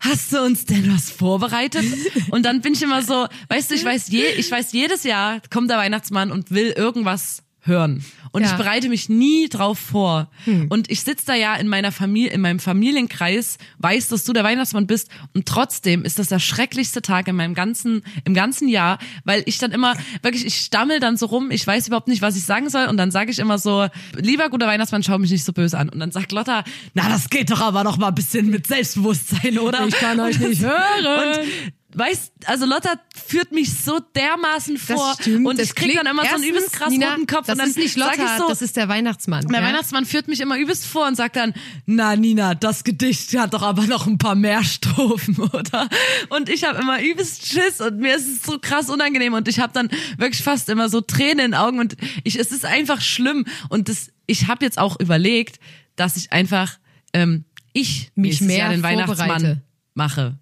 [0.00, 1.84] hast du uns denn was vorbereitet?
[2.30, 5.40] Und dann bin ich immer so, weißt du, ich weiß, je, ich weiß jedes Jahr
[5.50, 8.04] kommt der Weihnachtsmann und will irgendwas hören.
[8.32, 8.50] Und Ja.
[8.50, 10.30] ich bereite mich nie drauf vor.
[10.68, 14.44] Und ich sitze da ja in meiner Familie, in meinem Familienkreis, weiß, dass du der
[14.44, 15.08] Weihnachtsmann bist.
[15.34, 19.58] Und trotzdem ist das der schrecklichste Tag in meinem ganzen, im ganzen Jahr, weil ich
[19.58, 22.70] dann immer, wirklich, ich stammel dann so rum, ich weiß überhaupt nicht, was ich sagen
[22.70, 22.86] soll.
[22.86, 23.86] Und dann sage ich immer so,
[24.16, 25.88] lieber guter Weihnachtsmann, schau mich nicht so böse an.
[25.88, 29.58] Und dann sagt Lotta, na, das geht doch aber noch mal ein bisschen mit Selbstbewusstsein,
[29.58, 29.86] oder?
[29.86, 31.06] Ich kann euch nicht hören.
[31.06, 32.94] Und Weißt, also Lotta
[33.26, 35.46] führt mich so dermaßen vor Das stimmt.
[35.46, 37.70] und ich krieg dann immer so einen übelst krass Nina, roten Kopf Das und dann
[37.70, 39.46] ist nicht Lotta, ich so, das ist der Weihnachtsmann.
[39.48, 39.66] der ja?
[39.66, 41.52] Weihnachtsmann führt mich immer übelst vor und sagt dann,
[41.86, 45.88] na Nina, das Gedicht hat doch aber noch ein paar mehr Strophen, oder?
[46.28, 49.58] Und ich habe immer übelst Schiss und mir ist es so krass unangenehm und ich
[49.58, 53.00] habe dann wirklich fast immer so Tränen in den Augen und ich, es ist einfach
[53.00, 55.58] schlimm und das, ich habe jetzt auch überlegt,
[55.96, 56.78] dass ich einfach
[57.12, 58.82] ähm, ich Mich mehr Jahr den.
[58.82, 59.62] Weihnachtsmann
[59.94, 60.38] mache.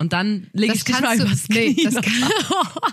[0.00, 1.84] Und dann lege ich Das dich mal kannst du- übers nee, Knie.
[1.84, 2.04] das kann-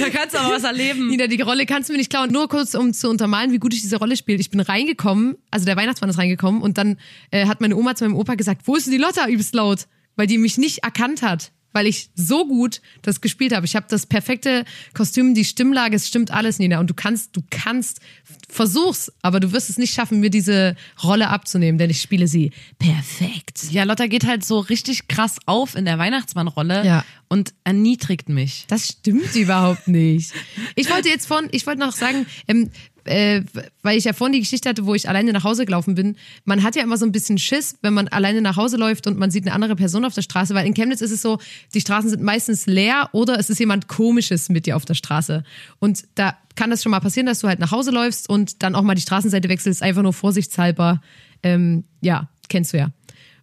[0.00, 1.08] da kannst du aber was erleben.
[1.08, 2.30] Nina, die Rolle kannst du mir nicht klauen.
[2.30, 4.38] Nur kurz, um zu untermalen, wie gut ich diese Rolle spiele.
[4.40, 6.98] Ich bin reingekommen, also der Weihnachtsmann ist reingekommen und dann
[7.30, 9.86] äh, hat meine Oma zu meinem Opa gesagt, wo ist denn die Lotta übelst laut?
[10.16, 13.66] Weil die mich nicht erkannt hat, weil ich so gut das gespielt habe.
[13.66, 14.64] Ich habe das perfekte
[14.94, 16.80] Kostüm, die Stimmlage, es stimmt alles, Nina.
[16.80, 18.00] Und du kannst, du kannst,
[18.48, 22.52] versuch's, aber du wirst es nicht schaffen, mir diese Rolle abzunehmen, denn ich spiele sie
[22.78, 23.64] perfekt.
[23.70, 27.04] Ja, Lotta geht halt so richtig krass auf in der Weihnachtsmannrolle Ja.
[27.28, 28.64] und erniedrigt mich.
[28.68, 30.32] Das stimmt überhaupt nicht.
[30.74, 32.70] Ich wollte jetzt von, ich wollte noch sagen, ähm,
[33.04, 33.42] äh,
[33.82, 36.16] weil ich ja vorhin die Geschichte hatte, wo ich alleine nach Hause gelaufen bin.
[36.44, 39.18] Man hat ja immer so ein bisschen Schiss, wenn man alleine nach Hause läuft und
[39.18, 41.38] man sieht eine andere Person auf der Straße, weil in Chemnitz ist es so,
[41.74, 45.44] die Straßen sind meistens leer oder es ist jemand Komisches mit dir auf der Straße.
[45.78, 48.74] Und da kann das schon mal passieren, dass du halt nach Hause läufst und dann
[48.74, 51.00] auch mal die Straßenseite wechselst, einfach nur vorsichtshalber.
[51.42, 52.90] Ähm, ja, kennst du ja.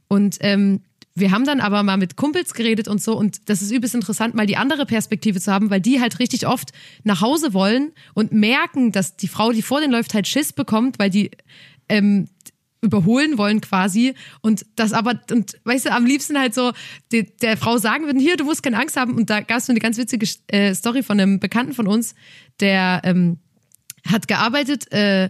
[0.08, 0.82] Und ähm,
[1.20, 3.18] wir haben dann aber mal mit Kumpels geredet und so.
[3.18, 6.47] Und das ist übelst interessant, mal die andere Perspektive zu haben, weil die halt richtig
[6.47, 6.72] oft
[7.03, 10.99] nach Hause wollen und merken, dass die Frau, die vor denen läuft, halt Schiss bekommt,
[10.99, 11.32] weil die
[11.89, 12.28] ähm,
[12.82, 14.13] überholen wollen quasi.
[14.41, 16.72] Und das aber und weißt du am liebsten halt so
[17.11, 19.15] die, der Frau sagen würden hier du musst keine Angst haben.
[19.15, 22.13] Und da gab es so eine ganz witzige äh, Story von einem Bekannten von uns
[22.59, 23.38] der ähm,
[24.05, 25.30] hat gearbeitet äh,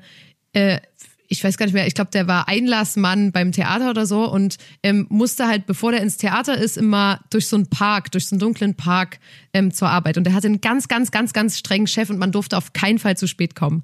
[0.53, 0.79] äh,
[1.27, 4.57] ich weiß gar nicht mehr, ich glaube, der war Einlassmann beim Theater oder so und
[4.83, 8.35] ähm, musste halt, bevor der ins Theater ist, immer durch so einen Park, durch so
[8.35, 9.19] einen dunklen Park
[9.53, 10.17] ähm, zur Arbeit.
[10.17, 12.99] Und der hatte einen ganz, ganz, ganz, ganz strengen Chef und man durfte auf keinen
[12.99, 13.83] Fall zu spät kommen.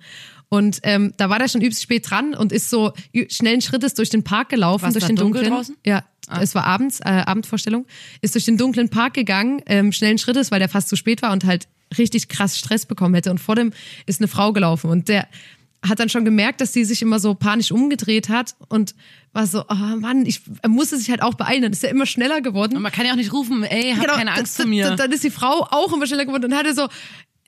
[0.50, 2.94] Und ähm, da war der schon übelst spät dran und ist so
[3.30, 5.58] schnellen Schrittes durch den Park gelaufen, War's durch den dunkel dunklen.
[5.58, 5.78] draußen?
[5.86, 6.39] Ja, Ah.
[6.41, 7.86] es war abends, äh, Abendvorstellung,
[8.22, 11.34] ist durch den dunklen Park gegangen, ähm, schnellen Schrittes, weil der fast zu spät war
[11.34, 11.68] und halt
[11.98, 13.30] richtig krass Stress bekommen hätte.
[13.30, 13.74] Und vor dem
[14.06, 15.28] ist eine Frau gelaufen und der
[15.88, 18.95] hat dann schon gemerkt, dass die sich immer so panisch umgedreht hat und
[19.34, 21.61] war so, oh Mann, ich er musste sich halt auch beeilen.
[21.61, 22.75] Dann ist er immer schneller geworden.
[22.75, 24.88] Und man kann ja auch nicht rufen, ey, hab Genau, keine Angst vor mir.
[24.88, 26.88] Dann, dann ist die Frau auch immer schneller geworden und hatte so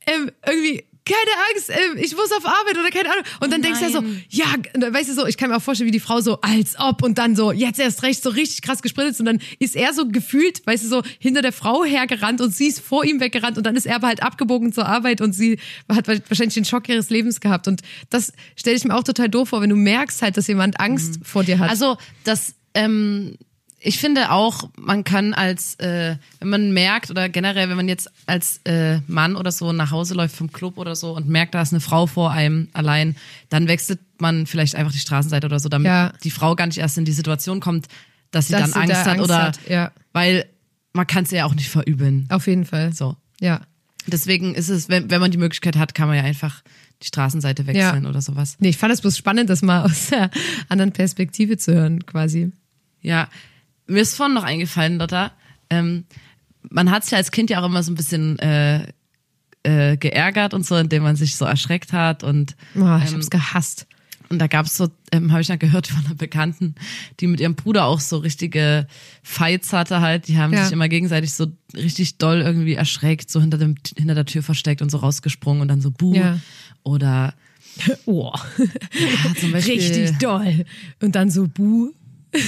[0.08, 3.24] ähm, irgendwie keine Angst, ähm, ich muss auf Arbeit oder keine Ahnung.
[3.40, 4.46] Und dann Oh denkst du ja so, ja,
[4.92, 7.18] weißt du so, ich kann mir auch vorstellen, wie die Frau so, als ob und
[7.18, 10.66] dann so, jetzt erst recht, so richtig krass gespritzt und dann ist er so gefühlt,
[10.66, 13.76] weißt du, so hinter der Frau hergerannt und sie ist vor ihm weggerannt und dann
[13.76, 17.40] ist er aber halt abgebogen zur Arbeit und sie hat wahrscheinlich den Schock ihres Lebens
[17.40, 17.68] gehabt.
[17.68, 20.80] Und das stelle ich mir auch total doof vor, wenn du merkst halt, dass jemand
[20.80, 21.70] Angst vor dir hat.
[21.70, 23.38] Also das, ähm,
[23.86, 28.10] ich finde auch, man kann als, äh, wenn man merkt oder generell, wenn man jetzt
[28.26, 31.62] als äh, Mann oder so nach Hause läuft vom Club oder so und merkt, da
[31.62, 33.16] ist eine Frau vor einem allein,
[33.50, 36.12] dann wechselt man vielleicht einfach die Straßenseite oder so, damit Ja.
[36.24, 37.88] die Frau gar nicht erst in die Situation kommt,
[38.32, 39.92] dass sie Dass dann sie Angst da hat Angst oder, hat, ja.
[40.14, 40.46] weil
[40.94, 42.26] man kann es ja auch nicht verübeln.
[42.30, 42.92] auf jeden Fall.
[42.94, 43.16] So.
[43.40, 43.62] Ja.
[44.08, 46.64] Deswegen ist es, wenn, wenn man die Möglichkeit hat, kann man ja einfach
[47.02, 48.56] die Straßenseite wechseln oder sowas.
[48.60, 50.32] Nee, ich fand es bloß spannend, das mal aus der
[50.70, 52.52] anderen Perspektive zu hören, quasi.
[53.02, 53.28] Ja,
[53.88, 55.32] mir ist vorhin noch eingefallen, Lotta.
[55.70, 56.06] Ähm,
[56.70, 58.88] man hat sich als Kind ja auch immer so ein bisschen äh,
[59.64, 63.88] äh, geärgert und so, indem man sich so erschreckt hat und Oh, ich hab's gehasst.
[64.30, 66.76] und da gab's so, ähm, habe ich dann gehört von einer Bekannten,
[67.20, 68.88] die mit ihrem Bruder auch so richtige
[69.24, 70.28] Fights hatte halt.
[70.28, 70.64] Die haben Ja.
[70.64, 74.82] sich immer gegenseitig so richtig doll irgendwie erschreckt, so hinter dem hinter der Tür versteckt
[74.82, 76.16] und so rausgesprungen und dann so buh.
[76.16, 76.40] Ja.
[76.84, 77.34] Oder
[78.06, 80.66] Oh, ja, zum Beispiel, richtig doll.
[81.02, 81.92] Und dann so buh.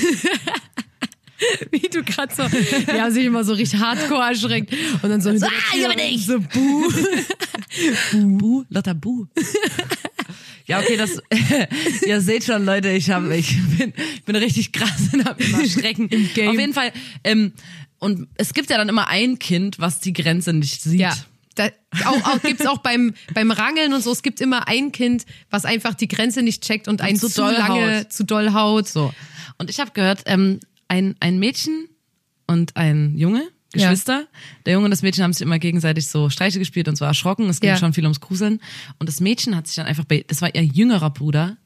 [1.72, 4.74] Wie du gerade so, die haben sich immer so richtig hardcore erschreckt.
[5.02, 6.26] Und dann so, der ah, ich aber nicht.
[6.26, 6.92] so buh.
[8.38, 9.28] Buh, Lotta Buh.
[10.66, 11.22] Ja, okay, das,
[12.06, 15.66] ihr seht schon, Leute, ich habe, ich bin, ich bin richtig krass in am immer
[15.66, 16.10] Schrecken.
[16.10, 16.50] Im Game.
[16.50, 16.92] Auf jeden Fall,
[17.24, 17.54] ähm,
[18.00, 21.00] und es gibt ja dann immer ein Kind, was die Grenze nicht sieht.
[21.00, 21.16] Ja.
[21.56, 21.70] Da,
[22.06, 24.12] auch, auch gibt's auch beim beim Rangeln und so.
[24.12, 27.42] Es gibt immer ein Kind, was einfach die Grenze nicht checkt und einen zu zu,
[27.42, 28.14] doll lange haut.
[28.14, 28.88] zu doll haut.
[28.88, 29.12] So.
[29.58, 31.88] Und ich habe gehört, ähm, ein, ein Mädchen
[32.48, 33.44] und ein Junge,
[33.76, 33.90] Ja.
[33.90, 34.28] Geschwister.
[34.66, 37.50] Der Junge und das Mädchen haben sich immer gegenseitig so Streiche gespielt und so erschrocken.
[37.50, 37.78] Es ging Ja.
[37.78, 38.62] schon viel ums Gruseln.
[39.00, 41.58] Und das Mädchen hat sich dann einfach bei, das war ihr jüngerer Bruder,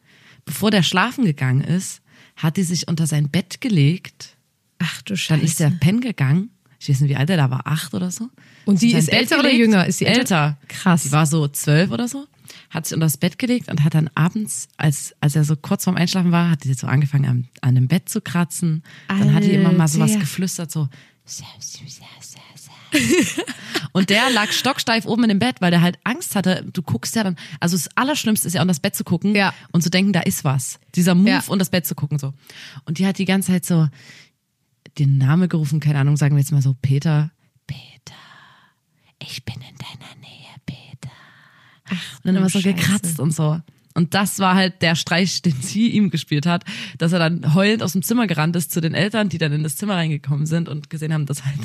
[0.45, 2.01] bevor der schlafen gegangen ist,
[2.36, 4.36] hat die sich unter sein Bett gelegt.
[4.80, 5.43] Ach du Dann Scheiße.
[5.45, 6.49] ist der pennen gegangen.
[6.80, 8.30] Ich weiß nicht, wie alt er da war, acht oder so.
[8.65, 9.86] Und die Hat ist Bett älter oder jünger?
[9.86, 10.19] Ist sie älter?
[10.22, 10.57] älter?
[10.67, 11.03] Krass.
[11.03, 12.26] Die war so zwölf oder so.
[12.72, 15.84] Hat sich unter das Bett gelegt und hat dann abends, als, als er so kurz
[15.84, 18.82] vorm Einschlafen war, hat die so angefangen, an, an dem Bett zu kratzen.
[19.07, 20.22] Dann hat die immer mal so was Alter.
[20.22, 20.88] geflüstert, so.
[23.93, 26.65] Und der lag stocksteif oben in dem Bett, weil der halt Angst hatte.
[26.74, 29.53] Du guckst ja dann, also das Allerschlimmste ist ja, an das Bett zu gucken Ja.
[29.72, 30.80] und zu denken, da ist was.
[30.95, 31.43] Dieser Move Ja.
[31.47, 32.34] und das Bett zu gucken, so.
[32.86, 33.88] Und die hat die ganze Zeit so
[34.97, 37.32] den Namen gerufen, keine Ahnung, sagen wir jetzt mal so, Peter.
[37.67, 38.15] Peter,
[39.19, 40.41] ich bin in deiner Nähe.
[41.92, 42.74] Und dann immer so Scheiße.
[42.74, 43.60] gekratzt und so.
[43.94, 46.64] Und das war halt der Streich, den sie ihm gespielt hat,
[46.98, 49.64] dass er dann heulend aus dem Zimmer gerannt ist zu den Eltern, die dann in
[49.64, 51.58] das Zimmer reingekommen sind und gesehen haben, dass halt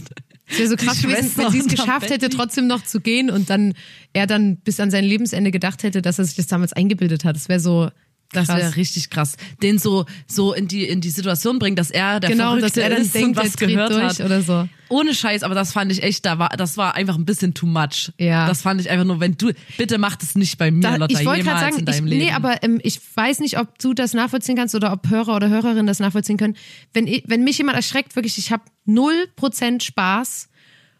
[0.49, 3.51] Es wäre so krass gewesen, wenn sie es geschafft hätte, trotzdem noch zu gehen und
[3.51, 3.75] dann
[4.13, 7.37] er dann bis an sein Lebensende gedacht hätte, dass er sich das damals eingebildet hat.
[7.37, 7.91] Das wäre so
[8.33, 9.37] Das wäre richtig krass.
[9.63, 12.83] Den so, so in die, in die Situation bringen, dass er der genau, dass Verrückte
[12.83, 14.21] er dann ist denkt, er was gehört durch hat.
[14.21, 14.69] oder so.
[14.89, 17.67] Ohne Scheiß, aber das fand ich echt, da war, das war einfach ein bisschen too
[17.67, 18.13] much.
[18.19, 18.47] Ja.
[18.47, 21.19] Das fand ich einfach nur, wenn du, bitte mach das nicht bei mir, Da, Lotta,
[21.19, 22.25] ich wollte jemals gerade sagen, in deinem ich, Leben.
[22.25, 25.49] nee, aber ähm, ich weiß nicht, ob du das nachvollziehen kannst oder ob Hörer oder
[25.49, 26.57] Hörerinnen das nachvollziehen können.
[26.93, 30.49] Wenn, ich, wenn mich jemand erschreckt, wirklich, ich habe null Prozent Spaß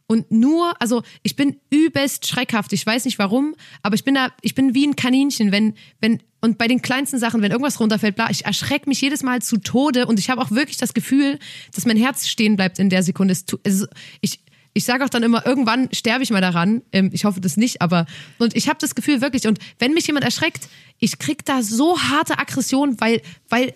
[0.09, 2.73] und nur, also ich bin übelst schreckhaft.
[2.73, 6.21] Ich weiß nicht warum, aber ich bin da, ich bin wie ein Kaninchen, wenn, wenn
[6.47, 9.57] und bei den kleinsten Sachen, wenn irgendwas runterfällt, bla, ich erschrecke mich jedes Mal zu
[9.59, 11.39] Tode und ich habe auch wirklich das Gefühl,
[11.75, 13.33] dass mein Herz stehen bleibt in der Sekunde.
[13.33, 13.89] Es es,
[14.21, 14.41] ich
[14.73, 16.83] ich sage auch dann immer, irgendwann sterbe ich mal daran.
[16.93, 18.05] Ähm, ich hoffe das nicht, aber
[18.39, 19.47] und ich habe das Gefühl wirklich.
[19.47, 20.69] Und wenn mich jemand erschreckt,
[20.99, 23.75] ich krieg da so harte Aggression, weil, weil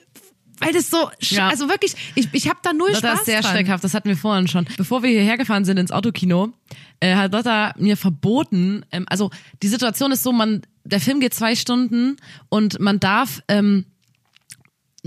[0.60, 1.48] weil das so, Ja.
[1.48, 3.52] also wirklich, ich, ich habe da null Lotta Spaß ist sehr dran.
[3.52, 4.66] schreckhaft, das hatten wir vorhin schon.
[4.76, 6.52] Bevor wir hierher gefahren sind ins Autokino,
[7.00, 9.30] äh, hat Lotta mir verboten, ähm, also
[9.62, 12.16] die Situation ist so, man, der Film geht zwei Stunden
[12.48, 13.84] und man darf, ähm,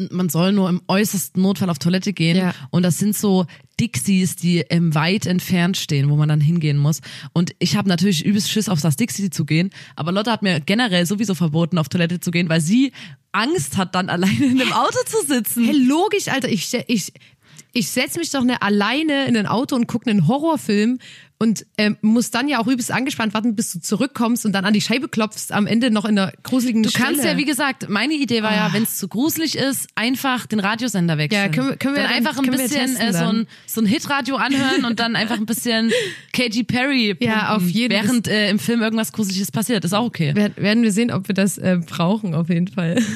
[0.10, 2.56] man soll nur im äußersten Notfall auf Toilette gehen Ja.
[2.72, 3.46] und das sind so
[3.80, 7.02] Dixies, die ähm, weit entfernt stehen, wo man dann hingehen muss.
[7.34, 10.60] Und ich habe natürlich übelst Schiss, auf das Dixie zu gehen, aber Lotte hat mir
[10.62, 12.92] generell sowieso verboten, auf Toilette zu gehen, weil sie
[13.32, 15.66] Angst hat, dann alleine in dem Auto zu sitzen.
[15.66, 17.14] Hey, logisch, Alter, ich, ich,
[17.72, 20.98] ich setz mich doch nicht alleine in ein Auto und gucke einen Horrorfilm
[21.40, 24.74] und ähm, muss dann ja auch übelst angespannt warten, bis du zurückkommst und dann an
[24.74, 27.06] die Scheibe klopfst, am Ende noch in einer gruseligen Du Stelle.
[27.06, 30.60] kannst ja, wie gesagt, meine Idee war ja, wenn es zu gruselig ist, einfach den
[30.62, 31.42] Radiosender wechseln.
[31.42, 34.36] Ja, können wir- können wir dann einfach ein bisschen äh, so ein, so ein Hitradio
[34.38, 35.92] anhören und dann einfach ein bisschen
[36.34, 38.06] Katy Perry Ja, auf jeden Fall.
[38.08, 39.84] während äh, im Film irgendwas Gruseliges passiert.
[39.84, 40.32] Ist auch okay.
[40.36, 43.02] Wer- werden wir sehen, ob wir das äh, brauchen, auf jeden Fall.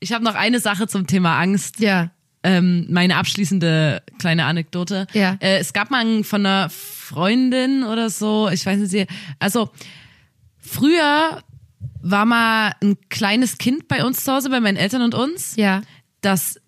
[0.00, 1.80] Ich habe noch eine Sache zum Thema Angst.
[1.80, 2.10] ja.
[2.42, 5.06] Ähm, meine abschließende kleine Anekdote.
[5.12, 5.36] Ja.
[5.40, 9.70] Äh, es gab mal einen von einer Freundin oder so, ich weiß nicht, also
[10.58, 11.42] früher
[12.02, 15.82] war mal ein kleines Kind bei uns zu Hause, bei meinen Eltern und uns, Ja.
[16.20, 16.60] das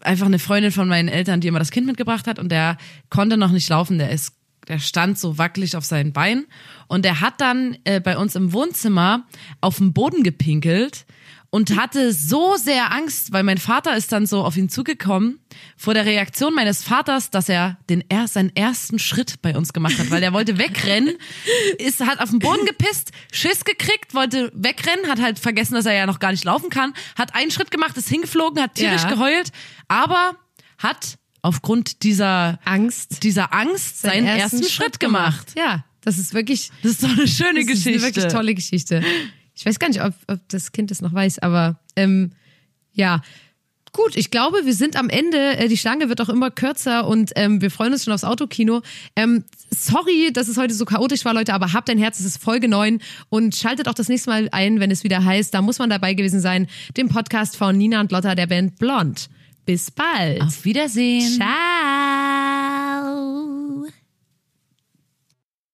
[0.00, 2.76] einfach eine Freundin von meinen Eltern, die immer das Kind mitgebracht hat und der
[3.10, 4.34] konnte noch nicht laufen, der ist
[4.68, 6.46] der stand so wackelig auf seinen Beinen
[6.88, 9.24] und der hat dann äh, bei uns im Wohnzimmer
[9.62, 11.06] auf den Boden gepinkelt
[11.50, 15.38] und hatte so sehr Angst, weil mein Vater ist dann so auf ihn zugekommen
[15.78, 19.98] vor der Reaktion meines Vaters, dass er den er seinen ersten Schritt bei uns gemacht
[19.98, 21.16] hat, weil der wollte wegrennen,
[21.78, 25.94] ist hat auf den Boden gepisst, Schiss gekriegt, wollte wegrennen, hat halt vergessen, dass er
[25.94, 29.08] ja noch gar nicht laufen kann, hat einen Schritt gemacht, ist hingeflogen, hat tierisch Ja.
[29.10, 29.50] geheult,
[29.88, 30.36] aber
[30.76, 33.22] hat aufgrund dieser Angst.
[33.22, 35.54] dieser Angst seinen, ersten, Schritt gemacht.
[35.56, 37.90] Ja, das ist wirklich Das ist doch eine schöne das Geschichte.
[37.90, 39.02] ist eine wirklich tolle Geschichte.
[39.58, 42.30] Ich weiß gar nicht, ob, ob das Kind das noch weiß, aber ähm,
[42.92, 43.22] ja.
[43.92, 45.56] Gut, ich glaube, wir sind am Ende.
[45.56, 48.82] Äh, Die Schlange wird auch immer kürzer und ähm, wir freuen uns schon aufs Autokino.
[49.16, 52.42] Ähm, sorry, dass es heute so chaotisch war, Leute, aber habt ein Herz, es ist
[52.42, 53.00] Folge 9
[53.30, 56.14] und schaltet auch das nächste Mal ein, wenn es wieder heißt, da muss man dabei
[56.14, 59.30] gewesen sein, dem Podcast von Nina und Lotta der Band Blond.
[59.64, 60.42] Bis bald.
[60.42, 61.32] Auf Wiedersehen.
[61.32, 61.48] Ciao.